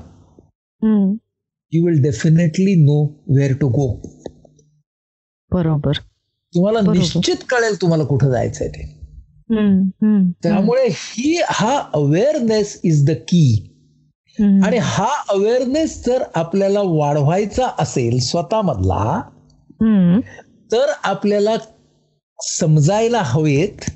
you 1.74 1.86
will 1.86 2.02
definitely 2.02 2.76
know 2.76 3.04
where 3.38 3.54
to 3.54 3.68
go 3.68 3.88
बरोबर 5.52 5.92
तुम्हाला 6.54 6.80
निश्चित 6.92 7.36
कळेल 7.50 7.82
तुम्हाला 7.82 8.04
कुठं 8.04 8.32
जायचंय 8.32 8.68
ते. 8.68 8.86
त्यामुळे 10.44 10.88
ही 10.92 11.42
हा 11.50 11.90
अवेअरनेस 11.94 12.80
इज 12.84 13.06
द 13.10 13.12
की 13.12 13.74
आणि 14.66 14.78
हा 14.82 15.10
अवेअरनेस 15.30 16.06
जर 16.06 16.24
आपल्याला 16.36 16.82
वाढवायचा 16.82 17.68
असेल 17.80 18.20
स्वतःमधला 18.20 19.22
तर 20.72 20.92
आपल्याला 21.04 21.56
समजायला 22.40 23.22
हवेत 23.24 23.90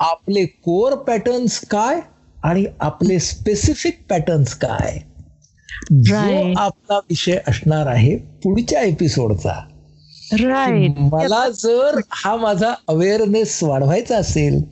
आपले 0.00 0.44
कोर 0.46 0.94
पॅटर्न्स 0.94 1.60
काय 1.66 2.00
आणि 2.42 2.64
आपले 2.80 3.18
स्पेसिफिक 3.18 4.00
पॅटर्न्स 4.10 4.54
काय. 4.54 4.98
जो 5.92 6.16
आपला 6.58 6.98
विषय 6.98 7.38
असणार 7.48 7.86
आहे 7.86 8.16
पुढच्या 8.16 8.80
एपिसोडचा 8.80 9.52
मला 11.12 11.48
जर 11.48 11.98
हा 12.10 12.36
माझा 12.36 12.74
अवेअरनेस 12.88 13.62
वाढवायचा 13.62 14.16
असेल 14.16 14.62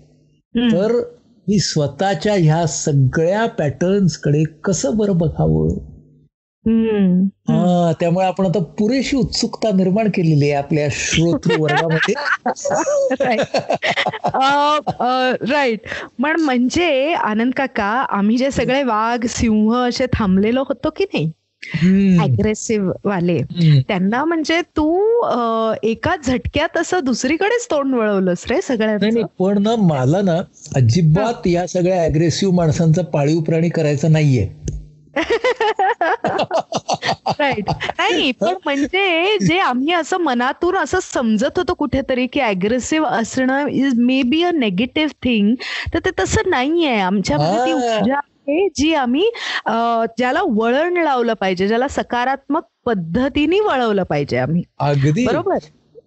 तर 0.54 1.00
मी 1.48 1.58
स्वतःच्या 1.58 2.34
ह्या 2.34 2.66
सगळ्या 2.66 3.46
पॅटर्न्सकडे 3.46 4.44
कसं 4.64 4.96
बरं 4.96 5.18
बघावं? 5.18 5.68
हा 7.48 7.92
त्यामुळे 8.00 8.26
आपण 8.26 8.46
आता 8.46 8.58
पुरेशी 8.58 9.16
उत्सुकता 9.16 9.70
निर्माण 9.72 10.08
केलेली 10.08 10.44
आहे 10.44 10.52
आपल्या 10.52 10.88
श्रोतृ 10.90 11.52
वर्गामध्ये. 11.60 12.14
राईट 15.52 15.80
पण 16.22 16.40
म्हणजे 16.40 17.12
आनंद 17.12 17.52
काका 17.56 17.84
आम्ही 17.84 18.36
जे 18.36 18.50
सगळे 18.50 18.82
वाघ 18.82 19.26
सिंह 19.26 19.76
असे 19.76 20.06
थांबलेलो 20.12 20.60
होतो 20.60 20.90
की 20.90 21.04
नाही? 21.04 21.32
अग्रेसिव्ह 22.22 22.92
वाले. 23.04 23.38
त्यांना 23.88 24.24
म्हणजे 24.24 24.60
तू 24.60 25.00
एका 25.82 26.16
झटक्यात 26.26 26.76
असं 26.76 27.00
दुसरीकडेच 27.04 27.66
तोंड 27.70 27.94
वळवलंस 27.94 28.44
रे 28.50 28.60
सगळ्यांना 28.62 29.26
पण 29.38 29.62
ना 29.62 29.76
मला 29.76 30.22
ना 30.22 30.36
अजिबात 30.76 31.46
या 31.46 31.66
सगळ्या 31.66 32.04
अग्रेसिव्ह 32.04 32.54
माणसांचा 32.54 33.02
पाळीव 33.02 33.40
प्राणी 33.40 33.68
करायचा 33.68 34.08
नाहीये. 34.08 34.48
राईट 37.40 37.70
नाही 37.70 38.32
पण 38.32 38.54
म्हणजे 38.64 39.36
जे 39.40 39.58
आम्ही 39.58 39.92
असं 39.92 40.16
मनातून 40.16 40.76
असं 40.76 40.98
समजत 41.02 41.58
होतो 41.58 41.74
कुठेतरी 41.74 42.26
की 42.26 42.40
अग्रेसिव्ह 42.40 43.08
असणं 43.08 43.66
is 43.66 43.94
maybe 44.22 44.42
a 44.42 44.50
negative 44.50 45.12
thing 45.22 45.54
तर 45.94 45.98
ते 45.98 46.10
तसं 46.18 46.50
नाहीये. 46.50 47.02
ऊर्जा 47.72 48.20
आहे 48.48 48.68
जी 48.74 48.92
आम्ही 48.94 49.24
ज्याला 50.18 50.40
वळण 50.46 50.96
लावलं 50.96 51.32
पाहिजे 51.32 51.68
ज्याला 51.68 51.88
सकारात्मक 51.88 52.62
पद्धतीने 52.86 53.60
वळवलं 53.60 54.02
पाहिजे 54.02 54.36
आम्ही. 54.36 54.62
अगदी. 54.80 55.26
बरोबर? 55.26 55.58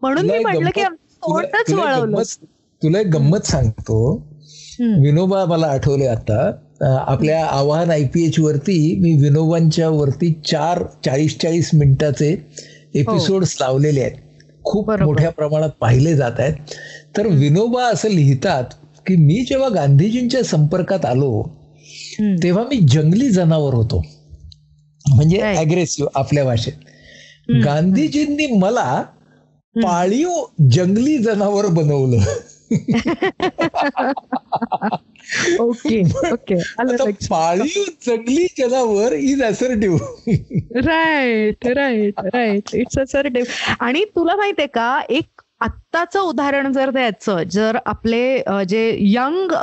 म्हणून 0.02 0.26
मी 0.26 0.40
म्हटलं 0.40 0.70
की 0.70 0.84
तोंडच 0.84 1.74
वळवलं. 1.74 2.22
तुला 2.82 3.00
एक 3.00 3.08
गंमत 3.08 3.46
सांगतो. 3.46 4.00
विनोबा 4.80 5.44
मला 5.46 5.68
आठवले 5.68 6.06
आता. 6.06 6.52
आपल्या 7.08 7.46
आव्हान 7.46 7.90
आय 7.92 8.04
पी 8.04 8.26
एच 8.26 8.40
वरती 8.40 8.98
मी 9.00 9.14
विनोबांच्या 9.24 9.90
वरती 9.90 10.32
चार 10.48 10.84
चाळीस 11.06 11.38
चाळीस 11.40 11.70
मिनिटाचे 11.74 12.32
एपिसोड्स 12.96 13.56
हो. 13.60 13.66
लावलेले 13.66 14.02
आहेत. 14.02 14.12
खूप 14.64 14.92
मोठ्या 14.92 15.30
प्रमाणात 15.30 15.70
पाहिले 15.82 16.16
जात 16.16 16.40
आहेत. 16.40 16.54
तर 17.18 17.28
विनोबा 17.28 17.84
असं 17.84 18.10
लिहितात 18.10 18.64
की 19.08 19.16
मी 19.16 19.44
जेव्हा 19.50 19.70
गांधीजींच्या 19.70 20.44
संपर्कात 20.44 21.06
आलो 21.06 21.44
तेव्हा 22.20 22.64
मी 22.64 22.80
जंगली 22.88 23.30
जनावर 23.30 23.74
होतो. 23.74 24.06
म्हणजे 25.16 25.40
अग्रेसिव्ह 25.40 26.10
आपल्या 26.16 26.44
भाषेत. 26.44 26.74
गांधीजींनी 27.66 28.48
मला 28.48 29.04
पाळीव 29.76 30.32
जंगली 30.72 31.18
जनावर 31.18 31.66
बनवलं. 31.66 32.18
Okay 35.60 36.02
okay. 36.32 36.56
पाळीव 37.12 37.84
जंगली 38.08 38.48
जनावर 38.60 39.14
is 39.14 39.44
assertive 39.44 40.00
right 40.76 41.68
right 41.68 42.20
right 42.20 42.70
it's 42.74 43.00
assertive 43.00 43.76
आणि 43.80 44.04
तुला 44.04 44.36
माहितीये 44.36 44.68
का 44.68 45.02
एक 45.10 45.39
आत्ताचं 45.62 46.20
उदाहरण 46.20 46.72
जर 46.74 46.90
द्यायचं 46.90 47.44
जर 47.52 47.78
आपले 47.86 48.42
जे 48.70 48.84
यंग 49.02 49.54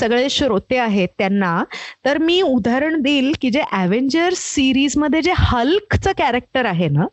सगळे 0.00 0.28
श्रोते 0.30 0.78
आहेत 0.78 1.08
त्यांना 1.18 1.62
तर 2.04 2.18
मी 2.18 2.40
उदाहरण 2.42 3.00
देईल 3.02 3.32
की 3.40 3.50
जे 3.50 3.60
अव्हेंजर्स 3.72 4.38
सिरीजमध्ये 4.54 5.22
जे 5.22 5.32
हल्कचं 5.36 6.12
कॅरेक्टर 6.18 6.64
आहे 6.64 6.88
ना 6.88 7.06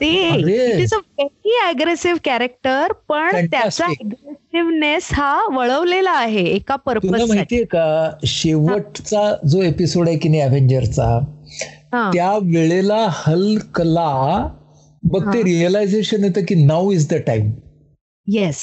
ते 0.00 0.08
is 0.82 0.94
a 0.94 0.96
very 0.96 1.58
aggressive 1.68 2.18
character 2.24 2.92
पण 3.08 3.46
त्याचा 3.46 3.84
अग्रेसिव्हनेस 3.84 5.08
हा 5.12 5.32
वळवलेला 5.52 6.10
आहे 6.10 6.44
एका 6.44 6.76
पर्पज 6.76 7.28
माहितीये 7.28 7.64
का 7.64 8.10
शेवटचा 8.26 9.32
जो 9.46 9.62
एपिसोड 9.62 10.08
आहे 10.08 10.18
की 10.18 10.28
नाही 10.28 10.42
अव्हेंजरचा 10.42 11.18
त्या 11.92 12.32
वेळेला 12.42 13.06
हल्कला 13.10 14.48
बघ 15.02 15.22
ते 15.34 15.42
रिअलायझेशन 15.42 16.24
येतं 16.24 16.44
की 16.48 16.54
now 16.54 16.90
is 16.92 17.06
the 17.08 17.14
time 17.26 17.50
yes 18.26 18.56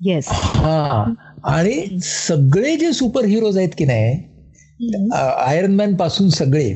yes 0.00 0.28
हा. 0.28 1.04
आणि 1.44 1.98
सगळे 2.02 2.76
जे 2.76 2.92
सुपर 2.92 3.24
हिरोज 3.24 3.58
आहेत 3.58 3.68
की 3.78 3.84
नाही 3.84 4.12
आयरन 5.12 5.74
मॅनपासून 5.74 6.28
सगळे 6.28 6.72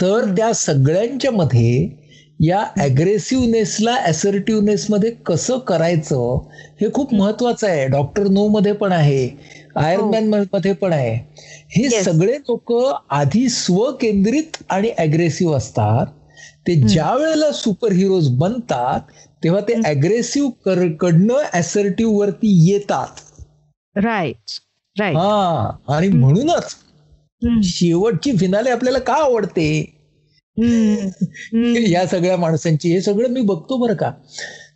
तर 0.00 0.24
त्या 0.36 0.52
सगळ्यांच्या 0.54 1.30
मध्ये 1.30 1.88
या 2.40 2.58
अग्रेसिव्हनेसला 2.80 3.94
असर्टिव्हनेस 4.04 4.86
मध्ये 4.90 5.10
कसं 5.26 5.58
करायचं 5.58 6.38
हे 6.80 6.90
खूप 6.94 7.14
महत्वाचं 7.14 7.66
आहे. 7.68 7.86
डॉक्टर 7.88 8.26
नो 8.28 8.46
मध्ये 8.48 8.72
पण 8.72 8.92
आहे 8.92 9.28
आयरन 9.76 10.28
मॅनमध्ये 10.28 10.72
पण 10.72 10.92
आहे. 10.92 11.14
हे 11.70 11.88
सगळे 12.02 12.36
लोक 12.38 12.72
आधी 13.10 13.48
स्वकेंद्रित 13.48 14.56
आणि 14.68 14.90
अग्रेसिव्ह 14.98 15.56
असतात. 15.56 16.06
ते 16.66 16.74
ज्या 16.74 17.14
वेळेला 17.14 17.52
सुपर 17.52 17.92
हिरोज 17.92 18.28
बनतात 18.28 19.00
तेव्हा 19.44 19.60
ते 19.60 19.72
अग्रेसिव्ह 19.72 20.50
कडनं 21.00 21.58
असर्टिव्ह 21.60 22.18
वरती 22.18 22.72
येतात. 22.72 23.06
राईट 23.96 24.60
राईट 25.00 25.16
हा 25.16 25.70
आणि 25.88 26.08
म्हणूनच 26.08 26.76
शेवटची 27.64 28.36
फिनाले 28.36 28.70
आपल्याला 28.70 28.98
का 28.98 29.14
आवडते? 29.14 29.92
या 31.90 32.06
सगळ्या 32.06 32.36
माणसांची 32.36 32.92
हे 32.92 33.00
सगळं 33.00 33.28
मी 33.28 33.40
बघतो 33.40 33.76
बरं 33.76 33.94
का. 33.94 34.12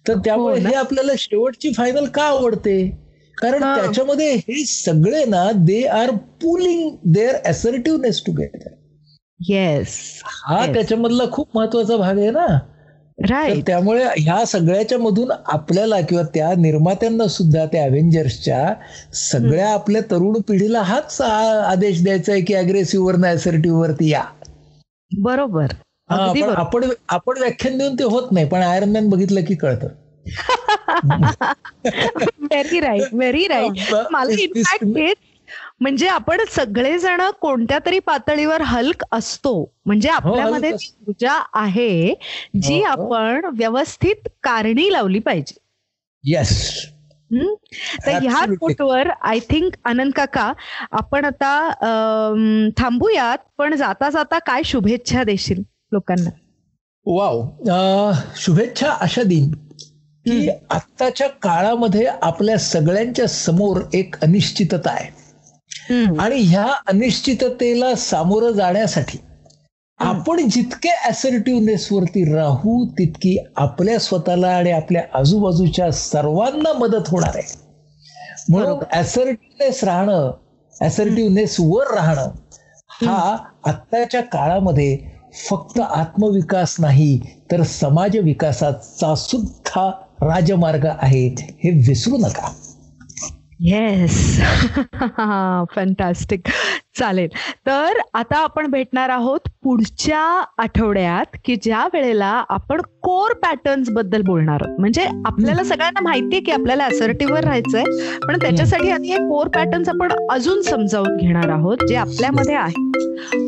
तर 0.08 0.14
त्यामुळे 0.18 0.60
हो 0.60 0.68
हे 0.68 0.74
आपल्याला 0.74 1.12
शेवटची 1.18 1.72
फायनल 1.72 2.04
का 2.04 2.22
आवडते? 2.22 3.10
कारण 3.38 3.60
त्याच्यामध्ये 3.60 4.34
हे 4.34 4.64
सगळे 4.64 5.24
ना 5.24 5.50
they 5.54 5.84
are 5.84 6.10
pulling 6.10 6.96
their 7.04 7.50
assertiveness 7.50 8.22
together 8.26 8.68
yes 9.40 9.96
हा 10.24 10.64
त्याच्यामधला 10.66 11.24
खूप 11.32 11.48
महत्त्वाचा 11.54 11.96
भाग 11.96 12.18
आहे 12.18 12.30
ना. 12.30 12.46
राईट 13.18 13.66
त्यामुळे 13.66 14.04
ह्या 14.18 14.44
सगळ्याच्या 14.46 14.98
मधून 14.98 15.30
आपल्याला 15.46 16.00
किंवा 16.00 16.22
त्या 16.34 16.52
निर्मात्यांना 16.58 17.26
सुद्धा 17.26 17.64
त्या 17.66 17.84
अव्हेंजर्सच्या 17.84 18.74
सगळ्या 19.14 19.72
आपल्या 19.72 20.02
तरुण 20.10 20.40
पिढीला 20.48 20.82
हाच 20.82 21.20
आदेश 21.20 22.02
द्यायचा 22.02 22.32
आहे 22.32 22.40
की 22.40 22.54
अग्रेसिव्ह 22.54 23.06
वर 23.06 23.26
असर्टिव्ह 23.26 23.80
वरती 23.80 24.10
या. 24.10 24.22
बरोबर. 25.10 25.66
आपण 26.10 26.84
आपण 27.08 27.38
व्याख्यान 27.38 27.78
देऊन 27.78 27.94
ते 27.94 28.04
होत 28.04 28.32
नाही 28.32 28.46
पण 28.48 28.60
आयरन 28.60 28.92
मॅन 28.92 29.08
बघितलं 29.08 29.44
की 29.44 29.54
कळतं. 29.54 29.88
व्हेरी 32.38 32.80
राईट 32.80 33.14
व्हेरी 33.14 33.46
राईट 33.46 33.94
मला 34.10 34.40
इनफॅक्ट 34.40 34.84
म्हणजे 35.80 36.08
आपण 36.08 36.40
सगळेजण 36.50 37.20
कोणत्या 37.40 37.78
तरी 37.86 37.98
पातळीवर 37.98 38.62
हल्क 38.62 39.04
असतो. 39.12 39.52
म्हणजे 39.86 40.08
हो, 40.08 40.14
आपल्यामध्ये 40.16 40.70
ऊर्जा 41.08 41.32
आहे 41.54 42.14
जी 42.54 42.74
हो, 42.74 42.80
हो. 42.80 43.12
आपण 43.12 43.44
व्यवस्थित 43.58 44.28
कारणी 44.42 44.92
लावली 44.92 45.18
पाहिजे. 45.18 45.58
येस 46.24 46.86
तर 48.06 48.12
ह्या 48.12 48.44
नोटवर 48.48 49.08
आय 49.22 49.38
थिंक 49.50 49.72
आनंद 49.84 50.12
काका 50.12 50.52
आपण 50.92 51.24
आता 51.24 52.70
थांबूयात 52.78 53.38
पण 53.58 53.74
जाता 53.74 54.08
जाता 54.10 54.38
काय 54.46 54.62
शुभेच्छा 54.64 55.22
देशील 55.24 55.62
लोकांना? 55.92 56.30
वाव 57.06 58.12
शुभेच्छा 58.36 58.90
अशा 59.00 59.22
दिन 59.22 59.50
की 60.26 60.48
आत्ताच्या 60.70 61.28
काळामध्ये 61.42 62.06
आपल्या 62.06 62.56
सगळ्यांच्या 62.58 63.26
समोर 63.28 63.80
एक 63.94 64.16
अनिश्चितता 64.22 64.90
आहे. 64.90 65.08
आणि 65.94 66.36
ह्या 66.36 66.66
अनिश्चिततेला 66.86 67.94
सामोरं 67.94 68.50
जाण्यासाठी 68.50 69.18
आपण 69.98 70.48
जितके 70.48 70.88
असर्टिव्हनेस 70.88 71.88
वरती 71.92 72.34
राहू 72.34 72.84
तितकी 72.86 73.36
आपल्या 73.56 73.98
स्वतःला 73.98 74.48
आणि 74.48 74.70
आपल्या 74.70 75.02
आजूबाजूच्या 75.14 75.90
सर्वांना 75.92 76.72
मदत 76.72 77.08
होणार 77.08 77.30
आहे. 77.34 77.54
म्हणून 78.48 78.98
असर्टिव्हनेस 79.00 79.84
राहणं 79.84 80.30
असर्टिव्हनेस 80.82 81.56
वर 81.60 81.94
राहणं 81.94 82.30
हा 82.90 83.36
आत्ताच्या 83.66 84.22
काळामध्ये 84.22 84.98
फक्त 85.48 85.80
आत्मविकास 85.80 86.76
नाही 86.78 87.20
तर 87.52 87.62
समाज 87.62 88.16
विकासाचा 88.16 89.14
सुद्धा 89.14 89.90
राजमार्ग 90.22 90.86
आहे. 90.86 91.28
हे 91.64 91.70
विसरू 91.88 92.16
नका. 92.16 92.52
येस 93.60 94.14
फॅन्टॅस्टिक 95.74 96.48
चालेल. 96.98 97.28
तर 97.66 97.98
आता 98.14 98.38
आपण 98.38 98.66
भेटणार 98.70 99.08
आहोत 99.08 99.48
पुढच्या 99.62 100.20
आठवड्यात 100.58 101.36
की 101.44 101.56
ज्या 101.62 101.86
वेळेला 101.92 102.44
आपण 102.48 102.80
कोर 103.02 103.32
पॅटर्न्सबद्दल 103.32 104.22
बोलणार 104.22 104.62
आहोत. 104.62 104.80
म्हणजे 104.80 105.04
आपल्याला 105.26 105.64
सगळ्यांना 105.64 106.00
माहितीये 106.02 106.40
की 106.42 106.52
आपल्याला 106.52 106.84
असर्टिव्हर 106.84 107.44
राहायचंय 107.44 107.84
पण 108.26 108.38
त्याच्यासाठी 108.40 108.90
आधी 108.90 109.12
एक 109.12 109.20
कोर 109.20 109.48
पॅटर्न्स 109.48 109.88
आपण 109.88 110.12
अजून 110.30 110.62
समजावून 110.62 111.16
घेणार 111.16 111.48
आहोत 111.48 111.76
जे 111.88 111.96
आपल्यामध्ये 111.96 112.54
आहे. 112.54 112.88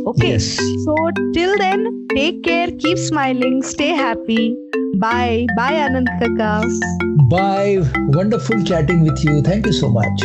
Okay 0.07 0.39
so 0.39 1.09
till 1.09 1.55
then 1.55 2.07
take 2.07 2.41
care 2.45 2.71
keep 2.71 2.97
smiling 2.97 3.61
stay 3.61 3.91
happy 3.93 4.55
bye 4.97 5.45
bye 5.57 5.79
Anand 5.79 6.09
काका 6.23 6.61
bye 7.31 7.77
wonderful 8.17 8.63
chatting 8.63 9.03
with 9.03 9.27
you 9.27 9.41
thank you 9.47 9.73
so 9.73 9.89
much 9.89 10.25